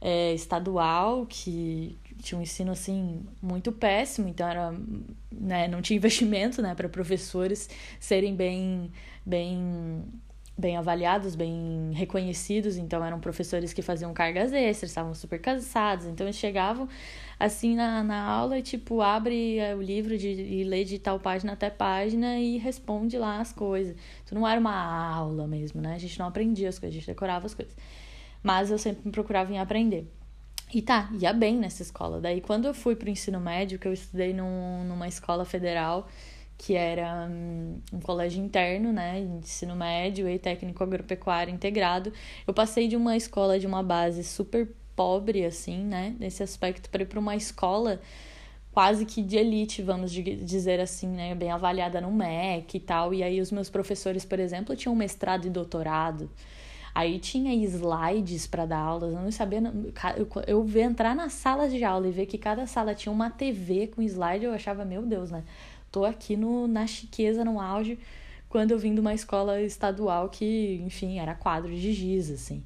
é, 0.00 0.32
estadual 0.34 1.26
que 1.26 1.98
tinha 2.22 2.38
um 2.38 2.42
ensino 2.42 2.72
assim 2.72 3.26
muito 3.40 3.72
péssimo, 3.72 4.28
então 4.28 4.48
era, 4.48 4.74
né, 5.32 5.68
não 5.68 5.80
tinha 5.82 5.96
investimento, 5.98 6.60
né, 6.62 6.74
para 6.74 6.88
professores 6.88 7.68
serem 8.00 8.34
bem 8.34 8.90
bem 9.24 10.04
bem 10.58 10.76
avaliados, 10.76 11.36
bem 11.36 11.92
reconhecidos, 11.94 12.76
então 12.76 13.04
eram 13.04 13.20
professores 13.20 13.72
que 13.72 13.80
faziam 13.80 14.12
cargas 14.12 14.52
extras, 14.52 14.90
estavam 14.90 15.14
super 15.14 15.40
cansados, 15.40 16.06
então 16.06 16.26
eles 16.26 16.34
chegavam 16.36 16.88
assim 17.38 17.76
na, 17.76 18.02
na 18.02 18.20
aula 18.24 18.58
e 18.58 18.62
tipo 18.62 19.00
abre 19.00 19.58
o 19.76 19.80
livro 19.80 20.18
de, 20.18 20.28
e 20.28 20.64
lê 20.64 20.82
de 20.82 20.98
tal 20.98 21.20
página 21.20 21.52
até 21.52 21.70
página 21.70 22.40
e 22.40 22.58
responde 22.58 23.16
lá 23.16 23.40
as 23.40 23.52
coisas. 23.52 23.94
Isso 24.24 24.34
não 24.34 24.46
era 24.46 24.58
uma 24.58 24.74
aula 25.14 25.46
mesmo, 25.46 25.80
né? 25.80 25.94
A 25.94 25.98
gente 25.98 26.18
não 26.18 26.26
aprendia 26.26 26.68
as 26.68 26.78
coisas, 26.78 26.96
a 26.96 26.98
gente 26.98 27.06
decorava 27.06 27.46
as 27.46 27.54
coisas. 27.54 27.76
Mas 28.42 28.70
eu 28.70 28.78
sempre 28.78 29.10
procurava 29.12 29.52
em 29.52 29.60
aprender. 29.60 30.10
E 30.72 30.82
tá, 30.82 31.08
ia 31.18 31.32
bem 31.32 31.56
nessa 31.56 31.82
escola. 31.82 32.20
Daí, 32.20 32.40
quando 32.40 32.66
eu 32.66 32.74
fui 32.74 32.94
pro 32.94 33.08
ensino 33.08 33.40
médio, 33.40 33.78
que 33.78 33.88
eu 33.88 33.92
estudei 33.92 34.34
num, 34.34 34.84
numa 34.84 35.08
escola 35.08 35.44
federal, 35.44 36.06
que 36.58 36.74
era 36.74 37.26
um, 37.30 37.80
um 37.92 38.00
colégio 38.00 38.42
interno, 38.42 38.92
né, 38.92 39.20
ensino 39.20 39.74
médio 39.74 40.28
e 40.28 40.38
técnico 40.38 40.82
agropecuário 40.82 41.54
integrado, 41.54 42.12
eu 42.46 42.52
passei 42.52 42.88
de 42.88 42.96
uma 42.96 43.16
escola 43.16 43.58
de 43.58 43.66
uma 43.66 43.82
base 43.82 44.22
super 44.24 44.68
pobre, 44.94 45.44
assim, 45.46 45.84
né, 45.84 46.14
nesse 46.18 46.42
aspecto, 46.42 46.90
para 46.90 47.02
ir 47.02 47.06
para 47.06 47.20
uma 47.20 47.36
escola 47.36 48.00
quase 48.72 49.06
que 49.06 49.22
de 49.22 49.36
elite, 49.36 49.82
vamos 49.82 50.12
dizer 50.12 50.80
assim, 50.80 51.08
né, 51.08 51.34
bem 51.34 51.50
avaliada 51.50 52.00
no 52.00 52.12
MEC 52.12 52.76
e 52.76 52.80
tal. 52.80 53.14
E 53.14 53.22
aí, 53.22 53.40
os 53.40 53.50
meus 53.50 53.70
professores, 53.70 54.24
por 54.24 54.38
exemplo, 54.38 54.76
tinham 54.76 54.94
mestrado 54.94 55.46
e 55.46 55.50
doutorado. 55.50 56.30
Aí 56.98 57.20
tinha 57.20 57.54
slides 57.54 58.48
para 58.48 58.66
dar 58.66 58.80
aulas, 58.80 59.14
eu 59.14 59.20
não 59.20 59.30
sabia. 59.30 59.62
Eu, 60.16 60.28
eu 60.48 60.80
entrar 60.82 61.14
na 61.14 61.28
sala 61.28 61.68
de 61.68 61.84
aula 61.84 62.08
e 62.08 62.10
ver 62.10 62.26
que 62.26 62.36
cada 62.36 62.66
sala 62.66 62.92
tinha 62.92 63.12
uma 63.12 63.30
TV 63.30 63.86
com 63.86 64.02
slide, 64.02 64.44
eu 64.44 64.52
achava, 64.52 64.84
meu 64.84 65.02
Deus, 65.06 65.30
né? 65.30 65.44
Tô 65.92 66.04
aqui 66.04 66.36
no, 66.36 66.66
na 66.66 66.88
chiqueza, 66.88 67.44
no 67.44 67.60
auge, 67.60 68.00
quando 68.48 68.72
eu 68.72 68.80
vim 68.80 68.94
de 68.94 69.00
uma 69.00 69.14
escola 69.14 69.62
estadual 69.62 70.28
que, 70.28 70.82
enfim, 70.84 71.20
era 71.20 71.36
quadro 71.36 71.70
de 71.70 71.92
giz, 71.92 72.32
assim. 72.32 72.64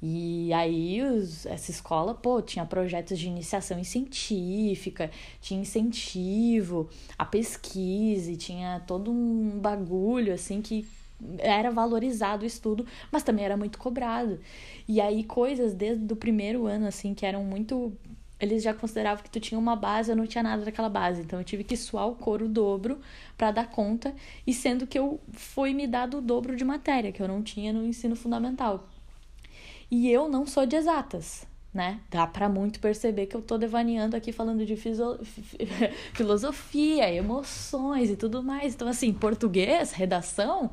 E 0.00 0.50
aí, 0.54 1.02
os, 1.02 1.44
essa 1.44 1.70
escola, 1.70 2.14
pô, 2.14 2.40
tinha 2.40 2.64
projetos 2.64 3.18
de 3.18 3.26
iniciação 3.26 3.84
científica, 3.84 5.10
tinha 5.38 5.60
incentivo 5.60 6.88
à 7.18 7.26
pesquisa, 7.26 8.32
e 8.32 8.36
tinha 8.38 8.80
todo 8.86 9.10
um 9.10 9.58
bagulho, 9.60 10.32
assim, 10.32 10.62
que 10.62 10.88
era 11.38 11.70
valorizado 11.70 12.44
o 12.44 12.46
estudo, 12.46 12.86
mas 13.10 13.22
também 13.22 13.44
era 13.44 13.56
muito 13.56 13.78
cobrado. 13.78 14.40
E 14.86 15.00
aí 15.00 15.24
coisas 15.24 15.74
desde 15.74 16.12
o 16.12 16.16
primeiro 16.16 16.66
ano 16.66 16.86
assim 16.86 17.14
que 17.14 17.24
eram 17.26 17.44
muito 17.44 17.92
eles 18.38 18.62
já 18.62 18.74
consideravam 18.74 19.22
que 19.24 19.30
tu 19.30 19.40
tinha 19.40 19.58
uma 19.58 19.74
base, 19.74 20.10
eu 20.10 20.16
não 20.16 20.26
tinha 20.26 20.42
nada 20.42 20.64
daquela 20.64 20.88
base. 20.88 21.22
Então 21.22 21.38
eu 21.38 21.44
tive 21.44 21.64
que 21.64 21.76
suar 21.76 22.06
o 22.06 22.14
couro 22.14 22.46
o 22.46 22.48
dobro 22.48 23.00
para 23.36 23.50
dar 23.50 23.70
conta, 23.70 24.14
e 24.46 24.52
sendo 24.52 24.86
que 24.86 24.98
eu 24.98 25.20
foi 25.32 25.72
me 25.72 25.86
dado 25.86 26.18
o 26.18 26.20
dobro 26.20 26.54
de 26.54 26.64
matéria 26.64 27.12
que 27.12 27.22
eu 27.22 27.28
não 27.28 27.42
tinha 27.42 27.72
no 27.72 27.84
ensino 27.84 28.14
fundamental. 28.14 28.86
E 29.90 30.10
eu 30.10 30.28
não 30.28 30.46
sou 30.46 30.66
de 30.66 30.76
exatas, 30.76 31.46
né? 31.72 32.00
Dá 32.10 32.26
para 32.26 32.48
muito 32.48 32.80
perceber 32.80 33.26
que 33.26 33.36
eu 33.36 33.42
tô 33.42 33.56
devaneando 33.56 34.16
aqui 34.16 34.32
falando 34.32 34.66
de 34.66 34.76
filosofia, 36.12 37.12
emoções 37.12 38.10
e 38.10 38.16
tudo 38.16 38.42
mais. 38.42 38.74
Então 38.74 38.88
assim, 38.88 39.12
português, 39.12 39.92
redação, 39.92 40.70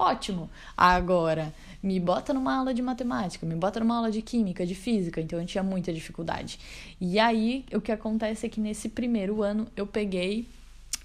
Ótimo. 0.00 0.48
Agora, 0.74 1.52
me 1.82 2.00
bota 2.00 2.32
numa 2.32 2.56
aula 2.56 2.72
de 2.72 2.80
matemática, 2.80 3.44
me 3.44 3.54
bota 3.54 3.80
numa 3.80 3.96
aula 3.96 4.10
de 4.10 4.22
química, 4.22 4.64
de 4.64 4.74
física, 4.74 5.20
então 5.20 5.38
eu 5.38 5.44
tinha 5.44 5.62
muita 5.62 5.92
dificuldade. 5.92 6.58
E 6.98 7.18
aí, 7.18 7.66
o 7.70 7.82
que 7.82 7.92
acontece 7.92 8.46
é 8.46 8.48
que 8.48 8.62
nesse 8.62 8.88
primeiro 8.88 9.42
ano 9.42 9.68
eu 9.76 9.86
peguei 9.86 10.48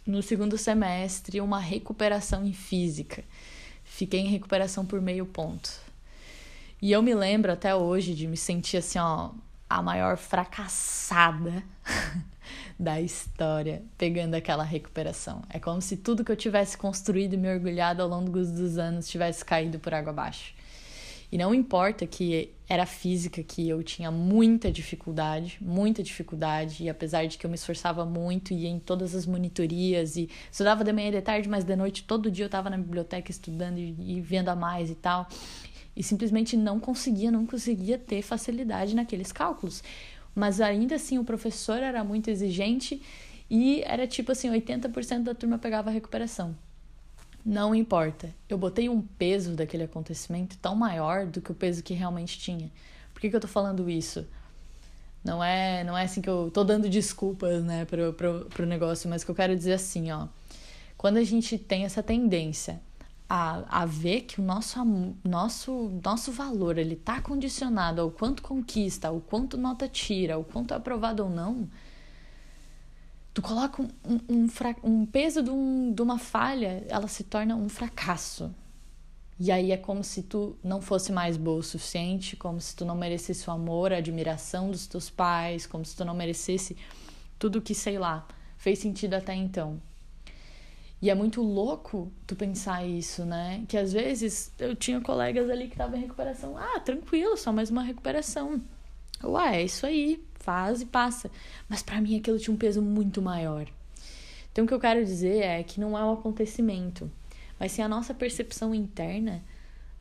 no 0.08 0.24
segundo 0.24 0.58
semestre 0.58 1.42
uma 1.42 1.60
recuperação 1.60 2.46
em 2.46 2.54
física. 2.54 3.22
Fiquei 3.84 4.22
em 4.22 4.30
recuperação 4.30 4.86
por 4.86 5.02
meio 5.02 5.26
ponto. 5.26 5.70
E 6.82 6.90
eu 6.90 7.02
me 7.02 7.14
lembro 7.14 7.52
até 7.52 7.76
hoje 7.76 8.16
de 8.16 8.26
me 8.26 8.38
sentir 8.38 8.78
assim, 8.78 8.98
ó, 8.98 9.32
a 9.70 9.82
maior 9.82 10.16
fracassada 10.16 11.62
da 12.78 13.00
história 13.00 13.82
pegando 13.98 14.36
aquela 14.36 14.64
recuperação. 14.64 15.42
É 15.50 15.60
como 15.60 15.82
se 15.82 15.98
tudo 15.98 16.24
que 16.24 16.32
eu 16.32 16.36
tivesse 16.36 16.78
construído 16.78 17.34
e 17.34 17.38
me 17.38 17.50
orgulhado 17.50 18.02
ao 18.02 18.08
longo 18.08 18.32
dos 18.32 18.78
anos 18.78 19.08
tivesse 19.08 19.44
caído 19.44 19.80
por 19.80 19.94
água 19.94 20.12
abaixo. 20.12 20.54
E 21.32 21.38
não 21.38 21.54
importa 21.54 22.06
que 22.06 22.54
era 22.68 22.86
física 22.86 23.42
que 23.44 23.68
eu 23.68 23.84
tinha 23.84 24.12
muita 24.12 24.72
dificuldade, 24.72 25.58
muita 25.60 26.04
dificuldade, 26.04 26.84
e 26.84 26.90
apesar 26.90 27.26
de 27.26 27.38
que 27.38 27.46
eu 27.46 27.50
me 27.50 27.56
esforçava 27.56 28.06
muito 28.06 28.54
e 28.54 28.68
em 28.68 28.80
todas 28.80 29.16
as 29.16 29.26
monitorias 29.26 30.16
e 30.16 30.30
estudava 30.52 30.84
de 30.84 30.94
manhã 30.94 31.10
e 31.10 31.12
de 31.12 31.22
tarde, 31.22 31.50
mas 31.50 31.64
de 31.64 31.76
noite 31.76 32.04
todo 32.04 32.30
dia 32.30 32.46
eu 32.46 32.48
estava 32.48 32.70
na 32.70 32.78
biblioteca 32.78 33.32
estudando 33.32 33.80
e 33.80 34.22
vendo 34.22 34.50
a 34.50 34.56
mais 34.56 34.90
e 34.90 34.96
tal 34.96 35.28
e 35.96 36.04
simplesmente 36.04 36.58
não 36.58 36.80
conseguia, 36.80 37.32
não 37.32 37.46
conseguia 37.46 37.98
ter 37.98 38.22
facilidade 38.22 38.94
naqueles 38.94 39.32
cálculos. 39.32 39.82
Mas 40.36 40.60
ainda 40.60 40.96
assim 40.96 41.18
o 41.18 41.24
professor 41.24 41.78
era 41.78 42.04
muito 42.04 42.30
exigente 42.30 43.02
e 43.50 43.82
era 43.84 44.06
tipo 44.06 44.32
assim, 44.32 44.52
80% 44.52 45.24
da 45.24 45.34
turma 45.34 45.58
pegava 45.58 45.90
recuperação. 45.90 46.56
Não 47.46 47.74
importa. 47.74 48.34
Eu 48.50 48.58
botei 48.58 48.90
um 48.90 49.02
peso 49.02 49.56
daquele 49.56 49.84
acontecimento 49.84 50.58
tão 50.58 50.76
maior 50.76 51.26
do 51.26 51.40
que 51.40 51.52
o 51.52 51.56
peso 51.56 51.84
que 51.84 51.94
realmente 51.94 52.40
tinha. 52.40 52.72
Por 53.14 53.22
que, 53.22 53.30
que 53.30 53.36
eu 53.36 53.40
tô 53.40 53.48
falando 53.48 53.90
isso? 53.90 54.28
Não 55.24 55.44
é, 55.44 55.84
não 55.84 55.98
é 55.98 56.04
assim 56.04 56.22
que 56.22 56.30
eu 56.30 56.52
tô 56.54 56.64
dando 56.64 56.90
desculpas, 56.90 57.64
né, 57.64 57.86
pro, 57.86 58.14
pro, 58.14 58.46
pro 58.46 58.66
negócio, 58.66 59.10
mas 59.10 59.24
que 59.24 59.32
eu 59.32 59.36
quero 59.36 59.56
dizer 59.56 59.74
assim, 59.74 60.12
ó. 60.12 60.28
Quando 60.98 61.18
a 61.18 61.24
gente 61.24 61.58
tem 61.58 61.86
essa 61.86 62.04
tendência 62.04 62.82
a, 63.30 63.82
a 63.82 63.86
ver 63.86 64.22
que 64.22 64.40
o 64.40 64.44
nosso, 64.44 64.80
nosso, 65.24 66.00
nosso 66.04 66.32
valor 66.32 66.78
ele 66.78 66.94
está 66.94 67.22
condicionado 67.22 68.02
ao 68.02 68.12
quanto 68.12 68.44
conquista, 68.44 69.08
ao 69.08 69.20
quanto 69.20 69.58
nota 69.58 69.88
tira, 69.88 70.36
ao 70.36 70.44
quanto 70.44 70.74
é 70.74 70.78
aprovado 70.78 71.24
ou 71.24 71.30
não, 71.30 71.68
tu 73.34 73.42
coloca 73.42 73.82
um, 73.82 73.90
um, 74.30 74.48
um, 74.84 75.06
peso 75.06 75.42
de, 75.42 75.50
um, 75.50 75.92
de 75.92 76.02
uma 76.02 76.20
falha, 76.20 76.86
ela 76.88 77.08
se 77.08 77.24
torna 77.24 77.56
um 77.56 77.68
fracasso. 77.68 78.54
E 79.38 79.52
aí 79.52 79.72
é 79.72 79.78
como 79.78 80.04
se 80.04 80.24
tu 80.24 80.56
não 80.64 80.80
fosse 80.82 81.12
mais 81.12 81.36
boa 81.36 81.60
o 81.60 81.64
suficiente, 81.64 82.38
como 82.38 82.62
se 82.62 82.74
tu 82.74 82.86
não 82.86 82.96
merecesse 82.96 83.50
o 83.50 83.52
amor, 83.52 83.92
a 83.92 83.98
admiração 83.98 84.72
dos 84.72 84.88
teus 84.88 85.10
pais, 85.10 85.66
como 85.66 85.84
se 85.84 85.96
tu 85.96 86.06
não 86.06 86.14
merecesse 86.14 86.78
tudo 87.38 87.62
que, 87.62 87.76
sei 87.76 88.00
lá, 88.00 88.26
fez 88.58 88.80
sentido 88.80 89.16
até 89.16 89.34
então. 89.36 89.82
E 91.02 91.10
é 91.10 91.16
muito 91.16 91.42
louco 91.42 92.12
tu 92.26 92.36
pensar 92.36 92.86
isso, 92.86 93.26
né? 93.26 93.64
Que 93.68 93.78
às 93.78 93.92
vezes 93.94 94.52
eu 94.58 94.76
tinha 94.76 95.02
colegas 95.02 95.50
ali 95.50 95.68
que 95.68 95.74
estavam 95.74 95.98
em 95.98 96.02
recuperação. 96.02 96.58
Ah, 96.58 96.80
tranquilo, 96.80 97.38
só 97.38 97.52
mais 97.52 97.70
uma 97.70 97.84
recuperação. 97.84 98.62
Ué, 99.24 99.62
é 99.62 99.64
isso 99.64 99.86
aí, 99.86 100.24
faz 100.36 100.82
e 100.82 100.86
passa. 100.86 101.30
Mas 101.68 101.84
para 101.84 102.00
mim 102.02 102.18
aquilo 102.18 102.40
tinha 102.40 102.54
um 102.54 102.58
peso 102.58 102.82
muito 102.82 103.22
maior. 103.22 103.68
Então 104.52 104.64
o 104.64 104.68
que 104.68 104.74
eu 104.74 104.80
quero 104.80 105.04
dizer 105.04 105.44
é 105.44 105.64
que 105.64 105.80
não 105.80 105.98
é 105.98 106.04
o 106.04 106.08
um 106.08 106.14
acontecimento, 106.14 107.12
mas 107.60 107.74
sim 107.74 107.82
a 107.82 107.90
nossa 107.90 108.14
percepção 108.14 108.74
interna 108.74 109.44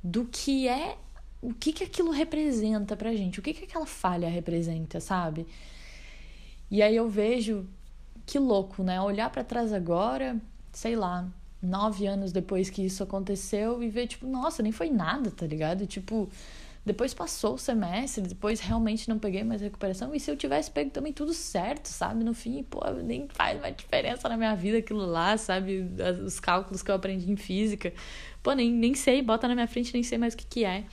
do 0.03 0.27
que 0.27 0.69
é, 0.69 0.97
o 1.43 1.53
que 1.53 1.73
que 1.73 1.83
aquilo 1.83 2.13
representa 2.13 2.97
pra 2.97 3.15
gente, 3.15 3.41
o 3.41 3.43
que 3.43 3.53
que 3.53 3.65
aquela 3.65 3.87
falha 3.87 4.29
representa, 4.29 5.01
sabe? 5.01 5.47
E 6.71 6.83
aí 6.83 6.95
eu 6.95 7.09
vejo 7.09 7.67
que 8.25 8.39
louco, 8.39 8.83
né? 8.83 9.01
Olhar 9.01 9.29
para 9.31 9.43
trás 9.43 9.73
agora 9.73 10.41
sei 10.75 10.97
lá, 10.97 11.27
nove 11.63 12.07
anos 12.07 12.33
depois 12.33 12.69
que 12.69 12.85
isso 12.85 13.03
aconteceu 13.03 13.83
e 13.83 13.89
ver, 13.89 14.07
tipo, 14.07 14.27
nossa, 14.27 14.63
nem 14.63 14.73
foi 14.73 14.91
nada, 14.91 15.31
tá 15.31 15.47
ligado? 15.47 15.87
Tipo, 15.87 16.29
depois 16.85 17.15
passou 17.15 17.55
o 17.55 17.59
semestre, 17.59 18.23
depois 18.23 18.61
realmente 18.61 19.09
não 19.09 19.19
peguei 19.19 19.43
mais 19.43 19.63
recuperação. 19.63 20.15
E 20.15 20.21
se 20.21 20.31
eu 20.31 20.37
tivesse 20.37 20.71
pego 20.71 20.91
também 20.91 21.13
tudo 21.13 21.33
certo, 21.33 21.87
sabe? 21.87 22.23
No 22.23 22.35
fim, 22.35 22.63
pô, 22.63 22.81
nem 23.03 23.27
faz 23.29 23.59
uma 23.59 23.71
diferença 23.73 24.29
na 24.29 24.37
minha 24.37 24.55
vida 24.55 24.79
aquilo 24.79 25.07
lá, 25.07 25.39
sabe? 25.39 25.87
Os 26.25 26.39
cálculos 26.39 26.83
que 26.83 26.91
eu 26.91 26.95
aprendi 26.95 27.31
em 27.31 27.37
física. 27.37 27.93
Pô, 28.43 28.53
nem, 28.53 28.71
nem 28.71 28.95
sei, 28.95 29.23
bota 29.23 29.49
na 29.49 29.55
minha 29.55 29.69
frente, 29.69 29.95
nem 29.95 30.03
sei 30.03 30.19
mais 30.19 30.35
o 30.35 30.37
que, 30.37 30.47
que 30.47 30.65
é. 30.65 30.85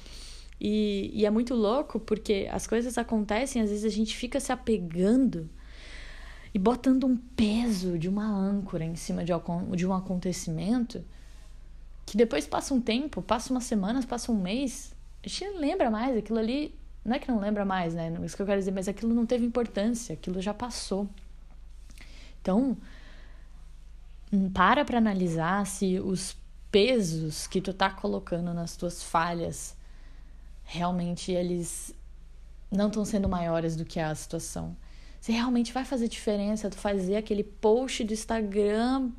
E, 0.60 1.12
e 1.14 1.26
é 1.26 1.30
muito 1.30 1.56
louco 1.56 2.00
porque 2.00 2.48
as 2.52 2.68
coisas 2.68 2.98
acontecem, 2.98 3.62
às 3.62 3.70
vezes 3.70 3.84
a 3.84 3.90
gente 3.90 4.16
fica 4.16 4.40
se 4.40 4.52
apegando 4.52 5.50
e 6.54 6.60
botando 6.60 7.06
um 7.06 7.16
peso 7.16 7.98
de 7.98 8.10
uma 8.10 8.26
âncora 8.26 8.84
em 8.84 8.96
cima 8.96 9.24
de, 9.24 9.86
um 9.86 9.94
acontecimento 9.94 11.04
que 12.06 12.18
depois 12.18 12.46
passa 12.46 12.74
um 12.74 12.82
tempo, 12.82 13.22
passa 13.22 13.54
umas 13.54 13.64
semanas, 13.64 14.04
passa 14.04 14.32
um 14.32 14.42
mês, 14.42 14.94
a 15.24 15.30
gente 15.30 15.46
não 15.46 15.60
lembra 15.60 15.90
mais, 15.90 16.18
aquilo 16.18 16.40
ali, 16.40 16.76
não 17.06 17.16
é 17.16 17.20
que 17.20 17.32
não 17.32 17.40
lembra 17.40 17.64
mais, 17.64 17.94
né? 17.94 18.14
Isso 18.24 18.36
que 18.36 18.42
eu 18.42 18.46
quero 18.46 18.60
dizer, 18.60 18.72
mas 18.72 18.88
aquilo 18.88 19.14
não 19.14 19.26
teve 19.26 19.46
importância, 19.46 20.14
aquilo 20.14 20.42
já 20.42 20.54
passou. 20.54 21.10
Então, 22.42 22.76
hum, 24.34 24.50
para 24.50 24.84
para 24.84 24.98
analisar 24.98 25.66
se 25.66 26.00
os 26.00 26.36
pesos 26.70 27.48
que 27.48 27.62
tu 27.62 27.74
tá 27.74 27.90
colocando 27.90 28.54
nas 28.54 28.76
tuas 28.76 29.04
falhas 29.04 29.76
realmente 30.64 31.32
eles 31.32 31.94
não 32.72 32.88
estão 32.88 33.04
sendo 33.04 33.28
maiores 33.28 33.76
do 33.76 33.84
que 33.84 34.00
a 34.00 34.16
situação. 34.16 34.76
Se 35.22 35.32
realmente 35.32 35.72
vai 35.72 35.86
fazer 35.86 36.08
diferença 36.08 36.68
tu 36.68 36.78
fazer 36.78 37.16
aquele 37.16 37.44
post 37.44 38.04
do 38.04 38.12
Instagram 38.12 39.12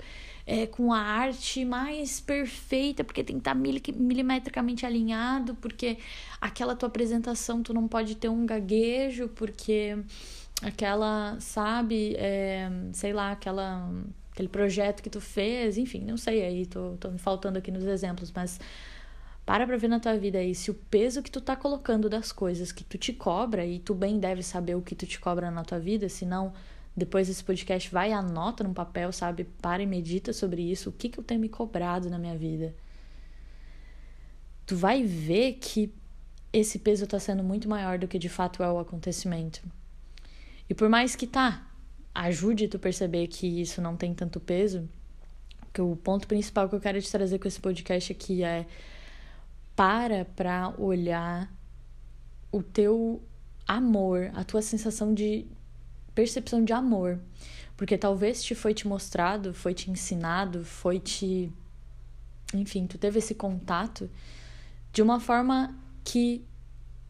é, 0.45 0.67
com 0.67 0.93
a 0.93 0.99
arte 0.99 1.65
mais 1.65 2.21
perfeita, 2.21 3.05
porque 3.05 3.23
tem 3.23 3.37
que 3.37 3.41
estar 3.41 3.55
tá 3.55 3.61
milimetricamente 3.95 4.85
alinhado, 4.85 5.55
porque 5.55 5.99
aquela 6.41 6.75
tua 6.75 6.89
apresentação 6.89 7.63
tu 7.63 7.73
não 7.73 7.87
pode 7.87 8.17
ter 8.17 8.29
um 8.29 8.45
gaguejo, 8.45 9.29
porque 9.29 9.97
aquela, 10.61 11.39
sabe, 11.39 12.17
é, 12.17 12.69
sei 12.93 13.13
lá, 13.13 13.31
aquela 13.31 13.89
aquele 14.33 14.49
projeto 14.49 15.03
que 15.03 15.11
tu 15.11 15.21
fez, 15.21 15.77
enfim, 15.77 16.01
não 16.01 16.17
sei 16.17 16.43
aí, 16.43 16.67
tô, 16.67 16.97
tô 16.99 17.11
me 17.11 17.19
faltando 17.19 17.59
aqui 17.59 17.71
nos 17.71 17.85
exemplos, 17.85 18.33
mas 18.35 18.59
para 19.53 19.67
pra 19.67 19.77
ver 19.77 19.89
na 19.89 20.01
tua 20.01 20.17
vida 20.17 20.39
aí 20.39 20.55
se 20.55 20.71
o 20.71 20.75
peso 20.75 21.23
que 21.23 21.31
tu 21.31 21.39
tá 21.39 21.55
colocando 21.55 22.09
das 22.09 22.33
coisas 22.33 22.73
que 22.73 22.83
tu 22.83 22.97
te 22.97 23.13
cobra, 23.13 23.67
e 23.67 23.79
tu 23.79 23.95
bem 23.95 24.19
deve 24.19 24.43
saber 24.43 24.75
o 24.77 24.81
que 24.81 24.95
tu 24.95 25.07
te 25.07 25.21
cobra 25.21 25.51
na 25.51 25.63
tua 25.63 25.79
vida, 25.79 26.09
senão 26.09 26.55
depois 26.97 27.29
desse 27.29 27.45
podcast 27.45 27.91
vai 27.91 28.09
e 28.09 28.13
anota 28.15 28.65
num 28.65 28.73
papel, 28.73 29.13
sabe? 29.13 29.45
Para 29.61 29.83
e 29.83 29.87
medita 29.87 30.33
sobre 30.33 30.63
isso, 30.63 30.89
o 30.89 30.93
que, 30.93 31.11
que 31.11 31.21
eu 31.21 31.23
tenho 31.23 31.39
me 31.39 31.51
cobrado 31.51 32.09
na 32.09 32.19
minha 32.19 32.35
vida. 32.35 32.75
Tu 34.65 34.75
vai 34.75 35.03
ver 35.03 35.59
que 35.61 35.93
esse 36.51 36.79
peso 36.79 37.07
tá 37.07 37.21
sendo 37.21 37.45
muito 37.45 37.69
maior 37.69 37.99
do 37.99 38.09
que 38.09 38.19
de 38.19 38.31
fato 38.31 38.63
é 38.63 38.73
o 38.73 38.79
acontecimento. 38.79 39.61
E 40.67 40.73
por 40.73 40.89
mais 40.89 41.15
que 41.15 41.27
tá, 41.27 41.71
ajude 42.15 42.69
tu 42.69 42.79
perceber 42.79 43.27
que 43.27 43.61
isso 43.61 43.83
não 43.83 43.99
tem 43.99 44.15
tanto 44.15 44.41
peso, 44.41 44.89
que 45.75 45.83
o 45.83 45.95
ponto 45.95 46.27
principal 46.27 46.71
que 46.71 46.75
eu 46.75 46.81
quero 46.81 47.03
te 47.03 47.13
trazer 47.13 47.39
com 47.39 47.47
esse 47.47 47.61
podcast 47.61 48.13
aqui 48.13 48.43
é 48.43 48.65
para 49.83 50.25
para 50.25 50.73
olhar 50.79 51.53
o 52.53 52.63
teu 52.63 53.21
amor, 53.67 54.31
a 54.33 54.45
tua 54.45 54.63
sensação 54.63 55.13
de 55.13 55.45
percepção 56.15 56.65
de 56.65 56.73
amor, 56.73 57.19
porque 57.77 57.99
talvez 57.99 58.45
te 58.45 58.55
foi 58.55 58.75
te 58.75 58.87
mostrado, 58.87 59.53
foi 59.53 59.75
te 59.75 59.91
ensinado, 59.91 60.65
foi 60.65 61.01
te 61.01 61.53
enfim, 62.55 62.87
tu 62.87 62.97
teve 62.97 63.19
esse 63.19 63.35
contato 63.35 64.09
de 64.93 65.03
uma 65.03 65.19
forma 65.19 65.77
que 66.05 66.45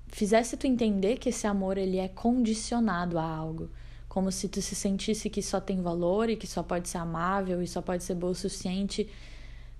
fizesse 0.06 0.56
tu 0.56 0.66
entender 0.66 1.18
que 1.18 1.28
esse 1.28 1.46
amor 1.46 1.76
ele 1.76 1.98
é 1.98 2.08
condicionado 2.08 3.18
a 3.18 3.22
algo. 3.22 3.68
Como 4.08 4.32
se 4.32 4.48
tu 4.48 4.62
se 4.62 4.74
sentisse 4.74 5.28
que 5.28 5.42
só 5.42 5.60
tem 5.60 5.82
valor 5.82 6.30
e 6.30 6.36
que 6.36 6.46
só 6.46 6.62
pode 6.62 6.88
ser 6.88 6.98
amável 6.98 7.62
e 7.62 7.68
só 7.68 7.82
pode 7.82 8.02
ser 8.02 8.14
boa 8.14 8.32
o 8.32 8.34
suficiente 8.34 9.06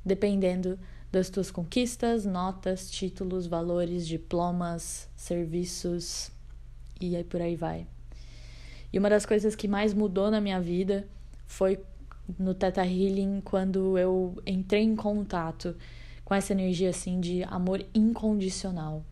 dependendo 0.05 0.79
das 1.13 1.29
tuas 1.29 1.51
conquistas, 1.51 2.25
notas, 2.25 2.91
títulos, 2.91 3.47
valores, 3.47 4.09
diplomas, 4.09 5.09
serviços 5.15 6.33
e 6.99 7.15
aí 7.15 7.23
por 7.23 7.43
aí 7.43 7.55
vai. 7.55 7.87
E 8.91 8.99
uma 8.99 9.11
das 9.11 9.27
coisas 9.27 9.55
que 9.55 9.69
mais 9.69 9.93
mudou 9.93 10.31
na 10.31 10.41
minha 10.41 10.61
vida 10.61 11.07
foi 11.47 11.79
no 12.39 12.55
Teta 12.55 12.85
Healing 12.85 13.43
quando 13.43 13.99
eu 13.99 14.43
entrei 14.47 14.83
em 14.83 14.97
contato 14.97 15.77
com 16.25 16.35
essa 16.35 16.53
energia 16.53 16.89
assim 16.89 17.21
de 17.21 17.43
amor 17.45 17.85
incondicional. 17.95 19.05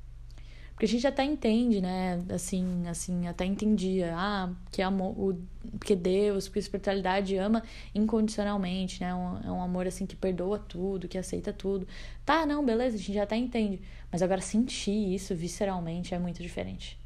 Porque 0.80 0.86
a 0.86 0.94
gente 0.96 1.06
até 1.06 1.22
entende, 1.22 1.78
né? 1.78 2.24
Assim, 2.30 2.88
assim, 2.88 3.28
até 3.28 3.44
entendia, 3.44 4.14
ah, 4.16 4.50
que 4.72 4.80
amor, 4.80 5.10
o, 5.10 5.38
porque 5.72 5.94
Deus, 5.94 6.48
porque 6.48 6.58
a 6.58 6.62
espiritualidade 6.62 7.36
ama 7.36 7.62
incondicionalmente, 7.94 8.98
né? 8.98 9.14
Um, 9.14 9.40
é 9.44 9.52
um 9.52 9.60
amor 9.60 9.86
assim 9.86 10.06
que 10.06 10.16
perdoa 10.16 10.58
tudo, 10.58 11.06
que 11.06 11.18
aceita 11.18 11.52
tudo. 11.52 11.86
Tá, 12.24 12.46
não, 12.46 12.64
beleza, 12.64 12.96
a 12.96 12.98
gente 12.98 13.12
já 13.12 13.24
até 13.24 13.36
entende. 13.36 13.78
Mas 14.10 14.22
agora 14.22 14.40
sentir 14.40 15.14
isso 15.14 15.34
visceralmente 15.34 16.14
é 16.14 16.18
muito 16.18 16.42
diferente. 16.42 16.98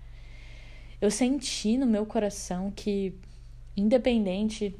Eu 1.00 1.10
senti 1.10 1.76
no 1.76 1.84
meu 1.84 2.06
coração 2.06 2.70
que, 2.70 3.12
independente 3.76 4.72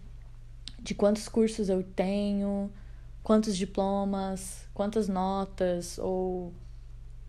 de 0.81 0.95
quantos 0.95 1.29
cursos 1.29 1.69
eu 1.69 1.83
tenho, 1.83 2.71
quantos 3.25 3.57
diplomas, 3.57 4.69
quantas 4.73 5.09
notas 5.09 5.99
ou 5.99 6.53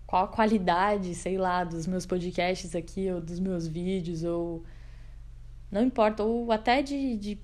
qual 0.06 0.26
a 0.26 0.28
qualidade, 0.28 1.16
sei 1.16 1.38
lá, 1.38 1.64
dos 1.64 1.88
meus 1.88 2.06
podcasts 2.06 2.76
aqui, 2.76 3.12
ou 3.12 3.22
dos 3.22 3.40
meus 3.40 3.68
vídeos, 3.68 4.24
ou. 4.24 4.64
Não 5.72 5.84
importa, 5.84 6.24
ou 6.24 6.52
até 6.52 6.82
de, 6.82 7.18
de 7.18 7.40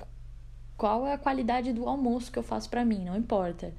qual 0.77 1.05
é 1.05 1.13
a 1.13 1.17
qualidade 1.17 1.73
do 1.73 1.87
almoço 1.87 2.31
que 2.31 2.39
eu 2.39 2.43
faço 2.43 2.69
para 2.69 2.85
mim, 2.85 3.03
não 3.05 3.17
importa. 3.17 3.73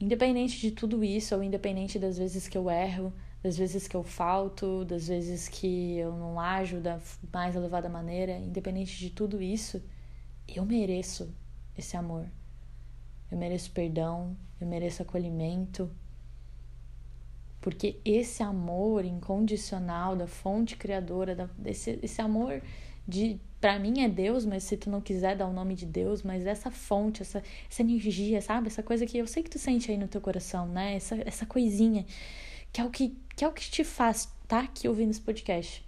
Independente 0.00 0.60
de 0.60 0.70
tudo 0.70 1.02
isso, 1.02 1.34
ou 1.34 1.42
independente 1.42 1.98
das 1.98 2.18
vezes 2.18 2.48
que 2.48 2.58
eu 2.58 2.70
erro, 2.70 3.12
das 3.42 3.56
vezes 3.56 3.86
que 3.86 3.96
eu 3.96 4.02
falto, 4.02 4.84
das 4.84 5.08
vezes 5.08 5.48
que 5.48 5.96
eu 5.96 6.12
não 6.16 6.38
ajo 6.38 6.80
da 6.80 7.00
mais 7.32 7.54
elevada 7.54 7.88
maneira, 7.88 8.36
independente 8.38 8.98
de 8.98 9.10
tudo 9.10 9.40
isso, 9.40 9.82
eu 10.48 10.64
mereço 10.64 11.32
esse 11.78 11.96
amor. 11.96 12.26
Eu 13.30 13.38
mereço 13.38 13.70
perdão, 13.70 14.36
eu 14.60 14.66
mereço 14.66 15.02
acolhimento, 15.02 15.90
porque 17.66 17.96
esse 18.04 18.44
amor 18.44 19.04
incondicional 19.04 20.14
da 20.14 20.28
fonte 20.28 20.76
criadora, 20.76 21.34
da, 21.34 21.48
esse, 21.64 21.98
esse 22.00 22.22
amor 22.22 22.62
de 23.08 23.40
para 23.60 23.76
mim 23.76 24.02
é 24.02 24.08
Deus, 24.08 24.46
mas 24.46 24.62
se 24.62 24.76
tu 24.76 24.88
não 24.88 25.00
quiser 25.00 25.36
dar 25.36 25.48
o 25.48 25.52
nome 25.52 25.74
de 25.74 25.84
Deus, 25.84 26.22
mas 26.22 26.46
essa 26.46 26.70
fonte, 26.70 27.22
essa, 27.22 27.42
essa 27.68 27.82
energia, 27.82 28.40
sabe? 28.40 28.68
Essa 28.68 28.84
coisa 28.84 29.04
que 29.04 29.18
eu 29.18 29.26
sei 29.26 29.42
que 29.42 29.50
tu 29.50 29.58
sente 29.58 29.90
aí 29.90 29.98
no 29.98 30.06
teu 30.06 30.20
coração, 30.20 30.68
né? 30.68 30.94
Essa, 30.94 31.16
essa 31.26 31.44
coisinha 31.44 32.06
que 32.72 32.80
é 32.80 32.84
o 32.84 32.88
que, 32.88 33.16
que 33.34 33.44
é 33.44 33.48
o 33.48 33.52
que 33.52 33.68
te 33.68 33.82
faz 33.82 34.18
estar 34.18 34.46
tá 34.46 34.60
aqui 34.60 34.86
ouvindo 34.86 35.10
esse 35.10 35.20
podcast. 35.20 35.84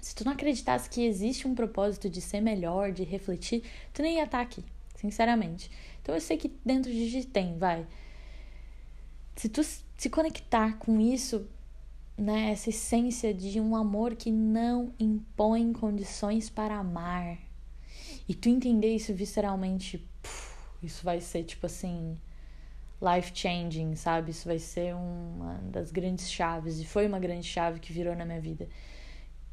Se 0.00 0.14
tu 0.14 0.24
não 0.24 0.32
acreditasse 0.32 0.88
que 0.88 1.04
existe 1.04 1.46
um 1.46 1.54
propósito 1.54 2.08
de 2.08 2.22
ser 2.22 2.40
melhor, 2.40 2.90
de 2.90 3.04
refletir, 3.04 3.64
tu 3.92 4.00
nem 4.00 4.16
ia 4.16 4.24
estar 4.24 4.38
tá 4.38 4.42
aqui, 4.44 4.64
sinceramente. 4.94 5.70
Então 6.00 6.14
eu 6.14 6.22
sei 6.22 6.38
que 6.38 6.50
dentro 6.64 6.90
de 6.90 7.10
ti 7.10 7.26
tem, 7.26 7.58
vai. 7.58 7.86
Se 9.36 9.50
tu 9.50 9.62
se 10.02 10.10
conectar 10.10 10.78
com 10.78 11.00
isso, 11.00 11.46
né, 12.18 12.50
essa 12.50 12.70
essência 12.70 13.32
de 13.32 13.60
um 13.60 13.76
amor 13.76 14.16
que 14.16 14.32
não 14.32 14.92
impõe 14.98 15.72
condições 15.72 16.50
para 16.50 16.76
amar, 16.76 17.38
e 18.28 18.34
tu 18.34 18.48
entender 18.48 18.96
isso 18.96 19.14
visceralmente, 19.14 20.04
isso 20.82 21.04
vai 21.04 21.20
ser 21.20 21.44
tipo 21.44 21.66
assim, 21.66 22.18
life 23.00 23.30
changing, 23.32 23.94
sabe? 23.94 24.32
Isso 24.32 24.48
vai 24.48 24.58
ser 24.58 24.92
uma 24.92 25.60
das 25.70 25.92
grandes 25.92 26.28
chaves, 26.28 26.80
e 26.80 26.84
foi 26.84 27.06
uma 27.06 27.20
grande 27.20 27.46
chave 27.46 27.78
que 27.78 27.92
virou 27.92 28.16
na 28.16 28.24
minha 28.24 28.40
vida, 28.40 28.68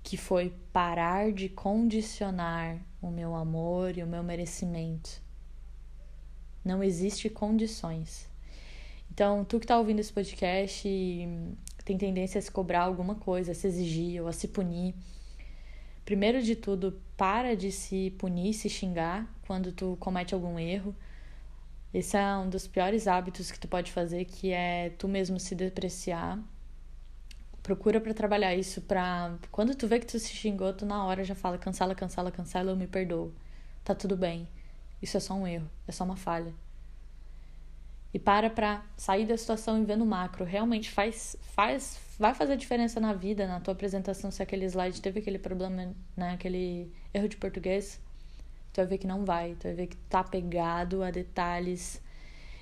que 0.01 0.17
foi 0.17 0.51
parar 0.73 1.31
de 1.31 1.47
condicionar 1.47 2.79
o 2.99 3.11
meu 3.11 3.35
amor 3.35 3.95
e 3.95 4.01
o 4.01 4.07
meu 4.07 4.23
merecimento. 4.23 5.21
Não 6.65 6.83
existe 6.83 7.29
condições. 7.29 8.28
Então, 9.11 9.43
tu 9.43 9.59
que 9.59 9.67
tá 9.67 9.77
ouvindo 9.77 9.99
esse 9.99 10.13
podcast 10.13 10.87
tem 11.89 11.97
tendência 11.97 12.37
a 12.37 12.41
se 12.41 12.51
cobrar 12.51 12.81
alguma 12.81 13.15
coisa, 13.15 13.51
a 13.51 13.55
se 13.55 13.65
exigir 13.65 14.21
ou 14.21 14.27
a 14.27 14.31
se 14.31 14.47
punir. 14.47 14.93
Primeiro 16.05 16.41
de 16.41 16.55
tudo, 16.55 17.01
para 17.17 17.55
de 17.55 17.71
se 17.71 18.11
punir, 18.11 18.53
se 18.53 18.69
xingar 18.69 19.27
quando 19.47 19.71
tu 19.71 19.97
comete 19.99 20.33
algum 20.35 20.59
erro. 20.59 20.95
Esse 21.91 22.15
é 22.15 22.37
um 22.37 22.47
dos 22.47 22.67
piores 22.67 23.07
hábitos 23.07 23.51
que 23.51 23.59
tu 23.59 23.67
pode 23.67 23.91
fazer, 23.91 24.25
que 24.25 24.51
é 24.51 24.91
tu 24.99 25.07
mesmo 25.07 25.39
se 25.39 25.55
depreciar. 25.55 26.39
Procura 27.63 27.99
para 27.99 28.13
trabalhar 28.13 28.55
isso 28.55 28.81
pra 28.81 29.35
quando 29.51 29.75
tu 29.75 29.87
vê 29.87 29.99
que 29.99 30.05
tu 30.05 30.19
se 30.19 30.29
xingou, 30.29 30.71
tu 30.73 30.85
na 30.85 31.03
hora 31.05 31.23
já 31.23 31.33
fala 31.33 31.57
cancela, 31.57 31.95
cancela, 31.95 32.31
cancela, 32.31 32.71
eu 32.71 32.75
me 32.75 32.87
perdoo. 32.87 33.33
Tá 33.83 33.95
tudo 33.95 34.15
bem. 34.15 34.47
Isso 35.01 35.17
é 35.17 35.19
só 35.19 35.33
um 35.33 35.47
erro, 35.47 35.69
é 35.87 35.91
só 35.91 36.03
uma 36.03 36.15
falha 36.15 36.53
e 38.13 38.17
para 38.19 38.49
para 38.49 38.83
sair 38.97 39.25
da 39.25 39.37
situação 39.37 39.81
e 39.81 39.85
ver 39.85 39.95
no 39.95 40.05
macro. 40.05 40.43
Realmente 40.43 40.89
faz, 40.89 41.35
faz, 41.53 41.99
vai 42.17 42.33
fazer 42.33 42.57
diferença 42.57 42.99
na 42.99 43.13
vida, 43.13 43.47
na 43.47 43.59
tua 43.59 43.73
apresentação, 43.73 44.31
se 44.31 44.41
aquele 44.41 44.65
slide 44.65 45.01
teve 45.01 45.19
aquele 45.19 45.39
problema, 45.39 45.93
né, 46.17 46.33
aquele 46.33 46.91
erro 47.13 47.29
de 47.29 47.37
português, 47.37 47.99
tu 48.73 48.77
vai 48.77 48.87
ver 48.87 48.97
que 48.97 49.07
não 49.07 49.25
vai, 49.25 49.55
tu 49.55 49.63
vai 49.63 49.73
ver 49.73 49.87
que 49.87 49.95
tá 49.95 50.23
pegado 50.23 51.03
a 51.03 51.11
detalhes 51.11 52.01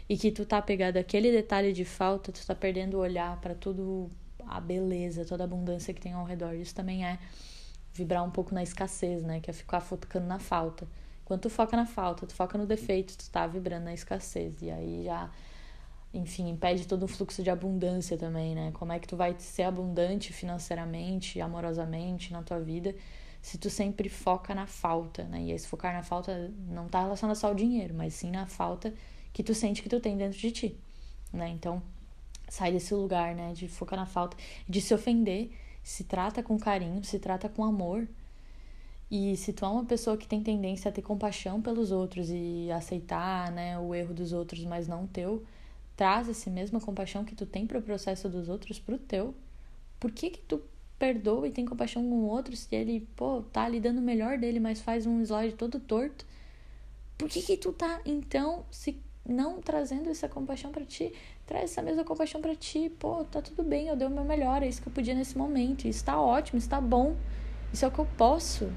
e 0.10 0.18
que 0.18 0.32
tu 0.32 0.46
tá 0.46 0.62
pegado 0.62 1.00
aquele 1.00 1.32
detalhe 1.32 1.72
de 1.74 1.86
falta, 1.86 2.32
tu 2.32 2.46
tá 2.46 2.56
perdendo 2.56 2.96
o 2.96 3.00
olhar 3.00 3.40
para 3.40 3.56
tudo 3.56 4.10
a 4.48 4.60
beleza, 4.60 5.26
toda 5.26 5.44
a 5.44 5.46
abundância 5.46 5.94
que 5.94 6.00
tem 6.00 6.14
ao 6.14 6.26
redor. 6.26 6.54
Isso 6.56 6.74
também 6.74 7.06
é 7.06 7.20
vibrar 7.94 8.24
um 8.24 8.32
pouco 8.32 8.54
na 8.54 8.64
escassez, 8.64 9.24
né, 9.24 9.40
que 9.40 9.50
é 9.50 9.54
ficar 9.54 9.82
focando 9.82 10.28
na 10.28 10.40
falta. 10.40 10.88
Quando 11.28 11.42
tu 11.42 11.50
foca 11.50 11.76
na 11.76 11.86
falta, 11.86 12.26
tu 12.26 12.34
foca 12.34 12.58
no 12.58 12.66
defeito, 12.66 13.18
tu 13.18 13.30
tá 13.30 13.46
vibrando 13.46 13.84
na 13.84 13.94
escassez. 13.94 14.62
E 14.62 14.72
aí 14.72 15.04
já, 15.04 15.30
enfim, 16.14 16.48
impede 16.48 16.88
todo 16.88 17.04
o 17.04 17.08
fluxo 17.08 17.44
de 17.44 17.50
abundância 17.50 18.18
também, 18.18 18.56
né? 18.56 18.72
Como 18.72 18.94
é 18.94 19.00
que 19.00 19.06
tu 19.06 19.18
vai 19.18 19.36
ser 19.38 19.64
abundante 19.64 20.32
financeiramente, 20.32 21.42
amorosamente 21.42 22.32
na 22.32 22.42
tua 22.44 22.62
vida, 22.62 22.96
se 23.42 23.58
tu 23.58 23.70
sempre 23.70 24.08
foca 24.08 24.56
na 24.56 24.66
falta, 24.68 25.26
né? 25.26 25.42
E 25.42 25.52
esse 25.52 25.68
focar 25.68 25.94
na 25.94 26.02
falta 26.02 26.50
não 26.70 26.88
tá 26.88 27.02
relacionado 27.02 27.36
só 27.36 27.48
ao 27.48 27.56
dinheiro, 27.56 27.94
mas 27.94 28.14
sim 28.14 28.32
na 28.32 28.46
falta 28.48 28.94
que 29.34 29.44
tu 29.44 29.54
sente 29.54 29.82
que 29.84 29.90
tu 29.90 30.00
tem 30.00 30.16
dentro 30.16 30.40
de 30.40 30.50
ti. 30.52 30.78
né? 31.34 31.50
Então, 31.50 31.84
sai 32.48 32.72
desse 32.72 32.94
lugar, 32.94 33.36
né, 33.36 33.52
de 33.54 33.68
focar 33.68 34.00
na 34.00 34.06
falta, 34.06 34.38
de 34.68 34.80
se 34.80 34.94
ofender, 34.94 35.52
se 35.84 36.06
trata 36.06 36.42
com 36.42 36.58
carinho, 36.58 37.04
se 37.04 37.20
trata 37.20 37.50
com 37.50 37.66
amor. 37.66 38.08
E 39.10 39.38
se 39.38 39.54
tu 39.54 39.64
é 39.64 39.68
uma 39.70 39.86
pessoa 39.86 40.18
que 40.18 40.28
tem 40.28 40.44
tendência 40.44 40.90
a 40.90 40.92
ter 40.92 41.02
compaixão 41.02 41.62
pelos 41.62 41.92
outros 41.92 42.30
e 42.30 42.70
aceitar, 42.72 43.52
né, 43.52 43.80
o 43.80 43.96
erro 43.96 44.14
dos 44.14 44.34
outros, 44.34 44.66
mas 44.66 44.88
não 44.88 45.06
o 45.06 45.08
teu, 45.08 45.44
traz 45.96 46.28
essa 46.28 46.50
mesma 46.50 46.82
compaixão 46.82 47.24
que 47.24 47.34
tu 47.34 47.46
tem 47.46 47.66
para 47.66 47.80
o 47.80 47.82
processo 47.82 48.28
dos 48.28 48.50
outros 48.50 48.80
pro 48.80 48.98
teu. 48.98 49.34
Por 50.00 50.12
que 50.12 50.30
que 50.30 50.40
tu 50.40 50.62
perdoa 51.00 51.48
e 51.48 51.52
tem 51.52 51.66
compaixão 51.66 52.04
com 52.04 52.16
o 52.16 52.28
outro 52.28 52.56
se 52.56 52.76
ele, 52.76 53.08
pô, 53.16 53.44
tá 53.54 53.64
ali 53.64 53.80
dando 53.80 54.00
o 54.00 54.02
melhor 54.02 54.38
dele, 54.38 54.60
mas 54.60 54.82
faz 54.82 55.06
um 55.06 55.22
slide 55.22 55.56
todo 55.56 55.80
torto? 55.80 56.26
Por 57.18 57.30
que 57.30 57.42
que 57.42 57.58
tu 57.58 57.72
tá, 57.72 58.02
então, 58.06 58.66
se 58.70 59.00
não 59.28 59.62
trazendo 59.62 60.10
essa 60.10 60.28
compaixão 60.28 60.72
para 60.72 60.86
ti? 60.86 61.14
Traz 61.46 61.72
essa 61.72 61.82
mesma 61.82 62.04
compaixão 62.04 62.42
para 62.42 62.56
ti. 62.56 62.92
Pô, 63.00 63.24
tá 63.24 63.42
tudo 63.42 63.64
bem, 63.64 63.88
eu 63.88 63.96
dei 63.96 64.08
o 64.08 64.12
meu 64.12 64.24
melhor, 64.24 64.62
é 64.62 64.68
isso 64.68 64.82
que 64.82 64.88
eu 64.88 64.94
podia 64.94 65.16
nesse 65.16 65.38
momento. 65.38 65.88
Isso 65.88 66.04
tá 66.04 66.20
ótimo, 66.20 66.60
isso 66.60 66.70
tá 66.70 66.82
bom. 66.82 67.16
Isso 67.74 67.86
é 67.86 67.88
o 67.88 67.92
que 67.92 68.00
eu 68.00 68.08
posso. 68.18 68.70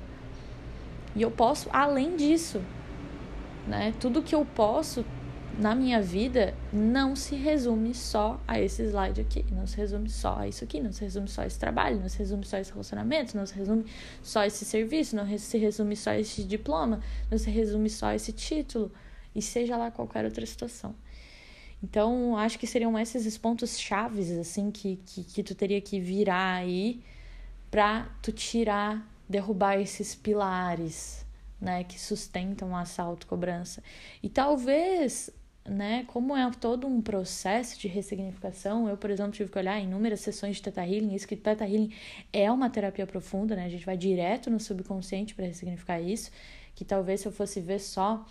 E 1.14 1.22
eu 1.22 1.30
posso 1.30 1.68
além 1.72 2.16
disso, 2.16 2.62
né? 3.66 3.94
Tudo 4.00 4.22
que 4.22 4.34
eu 4.34 4.44
posso 4.44 5.04
na 5.58 5.74
minha 5.74 6.00
vida 6.00 6.54
não 6.72 7.14
se 7.14 7.34
resume 7.34 7.94
só 7.94 8.40
a 8.46 8.60
esse 8.60 8.82
slide 8.84 9.20
aqui, 9.20 9.44
não 9.50 9.66
se 9.66 9.76
resume 9.76 10.08
só 10.08 10.38
a 10.38 10.48
isso 10.48 10.64
aqui, 10.64 10.80
não 10.80 10.92
se 10.92 11.02
resume 11.02 11.28
só 11.28 11.42
a 11.42 11.46
esse 11.46 11.58
trabalho, 11.58 12.00
não 12.00 12.08
se 12.08 12.18
resume 12.18 12.44
só 12.46 12.56
a 12.56 12.60
esse 12.60 12.70
relacionamento, 12.70 13.36
não 13.36 13.44
se 13.44 13.54
resume 13.54 13.84
só 14.22 14.40
a 14.40 14.46
esse 14.46 14.64
serviço, 14.64 15.16
não 15.16 15.26
se 15.38 15.58
resume 15.58 15.96
só 15.96 16.10
a 16.10 16.18
esse 16.18 16.44
diploma, 16.44 17.00
não 17.30 17.36
se 17.36 17.50
resume 17.50 17.90
só 17.90 18.06
a 18.06 18.14
esse 18.14 18.32
título, 18.32 18.90
e 19.34 19.42
seja 19.42 19.76
lá 19.76 19.90
qualquer 19.90 20.24
outra 20.24 20.46
situação. 20.46 20.94
Então, 21.82 22.36
acho 22.36 22.58
que 22.58 22.66
seriam 22.66 22.98
esses 22.98 23.26
os 23.26 23.38
pontos 23.38 23.78
chaves, 23.78 24.30
assim, 24.32 24.70
que, 24.70 24.96
que, 25.06 25.24
que 25.24 25.42
tu 25.42 25.54
teria 25.54 25.80
que 25.80 25.98
virar 25.98 26.54
aí 26.54 27.02
pra 27.70 28.08
tu 28.20 28.32
tirar, 28.32 29.06
derrubar 29.30 29.80
esses 29.80 30.14
pilares, 30.14 31.24
né, 31.60 31.84
que 31.84 32.00
sustentam 32.00 32.76
essa 32.78 33.02
autocobrança. 33.02 33.82
E 34.20 34.28
talvez 34.28 35.30
né, 35.64 36.04
como 36.08 36.36
é 36.36 36.50
todo 36.58 36.86
um 36.86 37.00
processo 37.00 37.78
de 37.78 37.86
ressignificação, 37.86 38.88
eu, 38.88 38.96
por 38.96 39.10
exemplo, 39.10 39.32
tive 39.32 39.50
que 39.50 39.58
olhar 39.58 39.78
inúmeras 39.78 40.20
sessões 40.20 40.56
de 40.56 40.62
Theta 40.62 40.84
Healing, 40.84 41.14
isso 41.14 41.28
que 41.28 41.36
Theta 41.36 41.64
Healing 41.64 41.92
é 42.32 42.50
uma 42.50 42.68
terapia 42.68 43.06
profunda, 43.06 43.54
né, 43.54 43.66
a 43.66 43.68
gente 43.68 43.86
vai 43.86 43.96
direto 43.96 44.50
no 44.50 44.58
subconsciente 44.58 45.34
para 45.34 45.46
ressignificar 45.46 46.00
isso, 46.00 46.30
que 46.74 46.84
talvez 46.84 47.20
se 47.20 47.28
eu 47.28 47.32
fosse 47.32 47.60
ver 47.60 47.78
só 47.78 48.26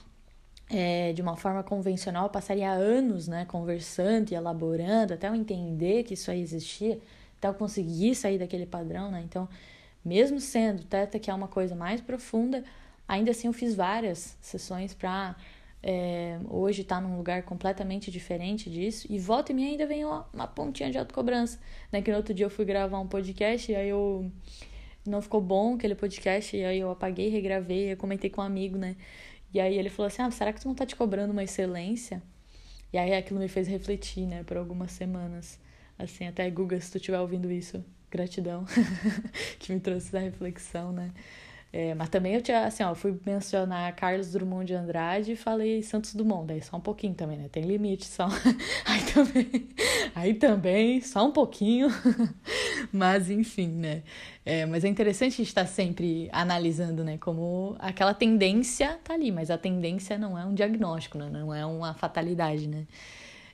é, 0.70 1.14
de 1.14 1.22
uma 1.22 1.38
forma 1.38 1.64
convencional, 1.64 2.26
eu 2.26 2.30
passaria 2.30 2.72
anos, 2.72 3.28
né, 3.28 3.46
conversando 3.46 4.32
e 4.32 4.36
elaborando, 4.36 5.14
até 5.14 5.30
eu 5.30 5.36
entender 5.36 6.04
que 6.04 6.16
isso 6.16 6.30
aí 6.30 6.42
existia, 6.42 7.00
até 7.38 7.48
eu 7.48 7.54
conseguir 7.54 8.16
sair 8.16 8.38
daquele 8.38 8.66
padrão, 8.66 9.12
né, 9.12 9.22
então, 9.24 9.48
mesmo 10.04 10.40
sendo 10.40 10.84
Teta 10.84 11.20
que 11.20 11.30
é 11.30 11.34
uma 11.34 11.48
coisa 11.48 11.76
mais 11.76 12.02
profunda, 12.02 12.64
ainda 13.08 13.32
assim 13.32 13.48
eu 13.48 13.54
fiz 13.54 13.76
várias 13.76 14.38
sessões 14.42 14.94
para 14.94 15.36
é, 15.82 16.38
hoje 16.50 16.82
está 16.82 17.00
num 17.00 17.18
lugar 17.18 17.44
completamente 17.44 18.12
diferente 18.12 18.70
disso, 18.70 19.08
e 19.10 19.18
volta 19.18 19.52
e 19.52 19.56
meia 19.56 19.70
ainda 19.70 19.88
vem 19.88 20.04
uma, 20.04 20.28
uma 20.34 20.48
pontinha 20.48 20.92
de 20.92 20.98
autocobrança, 20.98 21.60
né? 21.92 22.02
Que 22.02 22.12
no 22.12 22.18
outro 22.18 22.34
dia 22.34 22.46
eu 22.46 22.50
fui 22.50 22.66
gravar 22.66 23.00
um 23.00 23.08
podcast 23.08 23.72
e 23.72 23.76
aí 23.76 23.90
eu 23.90 24.30
não 25.06 25.22
ficou 25.22 25.42
bom 25.42 25.76
aquele 25.76 25.96
podcast, 25.96 26.56
e 26.56 26.64
aí 26.64 26.80
eu 26.80 26.92
apaguei, 26.92 27.30
regravei, 27.30 27.94
eu 27.94 27.98
comentei 27.98 28.30
com 28.30 28.42
um 28.42 28.44
amigo, 28.44 28.78
né? 28.78 28.96
E 29.54 29.60
aí 29.60 29.78
ele 29.78 29.90
falou 29.90 30.08
assim: 30.08 30.22
Ah, 30.22 30.32
será 30.32 30.54
que 30.54 30.62
tu 30.62 30.68
não 30.68 30.76
tá 30.76 30.86
te 30.86 30.96
cobrando 30.96 31.32
uma 31.32 31.44
excelência? 31.44 32.22
E 32.94 32.98
aí 32.98 33.14
aquilo 33.14 33.40
me 33.40 33.48
fez 33.48 33.68
refletir, 33.68 34.26
né, 34.26 34.44
por 34.44 34.58
algumas 34.58 34.92
semanas. 34.92 35.60
Assim, 35.98 36.28
até 36.28 36.50
Google, 36.50 36.80
se 36.82 36.92
tu 36.92 36.98
estiver 36.98 37.20
ouvindo 37.20 37.52
isso, 37.52 37.84
gratidão, 38.10 38.66
que 39.60 39.74
me 39.74 39.80
trouxe 39.80 40.08
essa 40.08 40.20
reflexão, 40.20 40.92
né? 40.92 41.12
É, 41.72 41.94
mas 41.94 42.10
também 42.10 42.34
eu 42.34 42.42
tinha, 42.42 42.66
assim, 42.66 42.82
ó, 42.82 42.96
fui 42.96 43.16
mencionar 43.24 43.96
Carlos 43.96 44.32
Drummond 44.32 44.66
de 44.66 44.74
Andrade 44.74 45.34
e 45.34 45.36
falei 45.36 45.84
Santos 45.84 46.16
Dumont, 46.16 46.48
daí 46.48 46.64
só 46.64 46.78
um 46.78 46.82
pouquinho 46.82 47.14
também, 47.14 47.38
né? 47.38 47.48
Tem 47.48 47.64
limite 47.64 48.06
só. 48.06 48.28
Aí 48.86 49.02
também, 49.14 49.70
aí 50.16 50.34
também, 50.34 51.02
só 51.02 51.28
um 51.28 51.32
pouquinho. 51.32 51.90
mas 52.92 53.30
enfim, 53.30 53.68
né? 53.68 54.02
É, 54.44 54.66
mas 54.66 54.84
é 54.84 54.88
interessante 54.88 55.34
a 55.34 55.38
gente 55.38 55.48
estar 55.48 55.68
sempre 55.68 56.28
analisando, 56.32 57.04
né? 57.04 57.20
Como 57.20 57.76
aquela 57.78 58.16
tendência 58.16 59.00
tá 59.04 59.14
ali, 59.14 59.32
mas 59.32 59.52
a 59.52 59.58
tendência 59.58 60.18
não 60.18 60.38
é 60.38 60.46
um 60.46 60.56
diagnóstico, 60.56 61.20
né? 61.20 61.30
Não 61.32 61.54
é 61.54 61.66
uma 61.66 61.94
fatalidade, 61.94 62.68
né? 62.68 62.88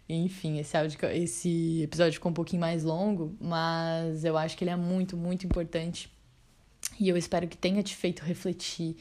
Enfim, 0.07 0.59
esse, 0.59 0.77
áudio, 0.77 0.99
esse 1.09 1.81
episódio 1.81 2.13
ficou 2.13 2.29
um 2.29 2.33
pouquinho 2.33 2.61
mais 2.61 2.83
longo, 2.83 3.35
mas 3.39 4.23
eu 4.23 4.37
acho 4.37 4.55
que 4.55 4.63
ele 4.63 4.71
é 4.71 4.75
muito, 4.75 5.17
muito 5.17 5.45
importante 5.47 6.11
e 6.99 7.09
eu 7.09 7.17
espero 7.17 7.47
que 7.47 7.57
tenha 7.57 7.81
te 7.81 7.95
feito 7.95 8.23
refletir 8.23 8.97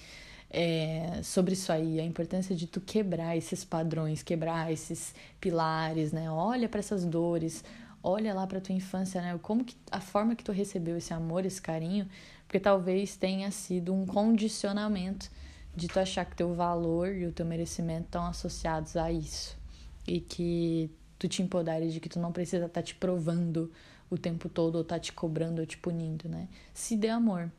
é, 0.48 1.20
sobre 1.22 1.52
isso 1.52 1.70
aí, 1.70 2.00
a 2.00 2.04
importância 2.04 2.54
de 2.56 2.66
tu 2.66 2.80
quebrar 2.80 3.36
esses 3.36 3.64
padrões, 3.64 4.22
quebrar 4.22 4.72
esses 4.72 5.14
pilares, 5.40 6.10
né? 6.10 6.30
Olha 6.30 6.68
para 6.68 6.80
essas 6.80 7.04
dores, 7.04 7.62
olha 8.02 8.32
lá 8.32 8.46
para 8.46 8.60
tua 8.60 8.74
infância, 8.74 9.20
né? 9.20 9.38
Como 9.42 9.64
que 9.64 9.76
a 9.90 10.00
forma 10.00 10.34
que 10.34 10.44
tu 10.44 10.52
recebeu 10.52 10.96
esse 10.96 11.12
amor, 11.12 11.44
esse 11.44 11.60
carinho, 11.60 12.08
porque 12.46 12.58
talvez 12.58 13.16
tenha 13.16 13.50
sido 13.50 13.92
um 13.92 14.06
condicionamento 14.06 15.30
de 15.76 15.88
tu 15.88 16.00
achar 16.00 16.24
que 16.24 16.36
teu 16.36 16.54
valor 16.54 17.14
e 17.14 17.26
o 17.26 17.32
teu 17.32 17.44
merecimento 17.44 18.04
estão 18.06 18.24
associados 18.24 18.96
a 18.96 19.12
isso 19.12 19.62
e 20.06 20.20
que 20.20 20.90
tu 21.18 21.28
te 21.28 21.42
empoderes 21.42 21.92
de 21.92 22.00
que 22.00 22.08
tu 22.08 22.18
não 22.18 22.32
precisa 22.32 22.66
estar 22.66 22.80
tá 22.80 22.82
te 22.82 22.94
provando 22.94 23.70
o 24.10 24.18
tempo 24.18 24.48
todo 24.48 24.76
ou 24.76 24.84
tá 24.84 24.98
te 24.98 25.12
cobrando 25.12 25.60
ou 25.60 25.66
te 25.66 25.78
punindo, 25.78 26.28
né? 26.28 26.48
Se 26.72 26.96
dê 26.96 27.08
amor, 27.08 27.50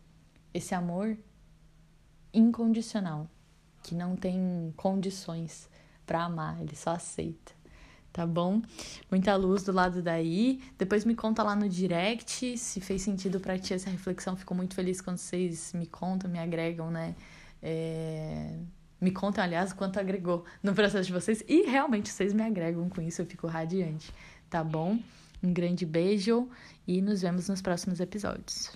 esse 0.53 0.75
amor 0.75 1.17
incondicional, 2.33 3.29
que 3.83 3.95
não 3.95 4.15
tem 4.15 4.73
condições 4.75 5.69
para 6.05 6.23
amar, 6.23 6.61
ele 6.61 6.75
só 6.75 6.91
aceita. 6.91 7.53
Tá 8.11 8.25
bom? 8.25 8.61
Muita 9.11 9.35
luz 9.35 9.63
do 9.63 9.73
lado 9.73 10.01
daí. 10.01 10.61
Depois 10.77 11.03
me 11.03 11.13
conta 11.15 11.43
lá 11.43 11.53
no 11.53 11.67
direct 11.67 12.57
se 12.57 12.79
fez 12.79 13.01
sentido 13.01 13.41
para 13.41 13.59
ti 13.59 13.73
essa 13.73 13.89
reflexão. 13.89 14.37
Fico 14.37 14.55
muito 14.55 14.73
feliz 14.73 15.01
quando 15.01 15.17
vocês 15.17 15.73
me 15.73 15.85
contam, 15.85 16.29
me 16.29 16.39
agregam, 16.39 16.89
né? 16.89 17.13
É... 17.61 18.57
Me 19.05 19.11
contam, 19.11 19.43
aliás, 19.43 19.71
quanto 19.71 19.99
agregou 19.99 20.45
no 20.63 20.73
processo 20.73 21.05
de 21.05 21.13
vocês. 21.13 21.43
E 21.47 21.61
realmente 21.69 22.09
vocês 22.09 22.33
me 22.33 22.41
agregam 22.41 22.89
com 22.89 23.03
isso, 23.03 23.21
eu 23.21 23.25
fico 23.27 23.45
radiante. 23.45 24.11
Tá 24.49 24.63
bom? 24.63 24.97
Um 25.43 25.53
grande 25.53 25.85
beijo 25.85 26.49
e 26.87 27.03
nos 27.03 27.21
vemos 27.21 27.47
nos 27.47 27.61
próximos 27.61 27.99
episódios. 27.99 28.75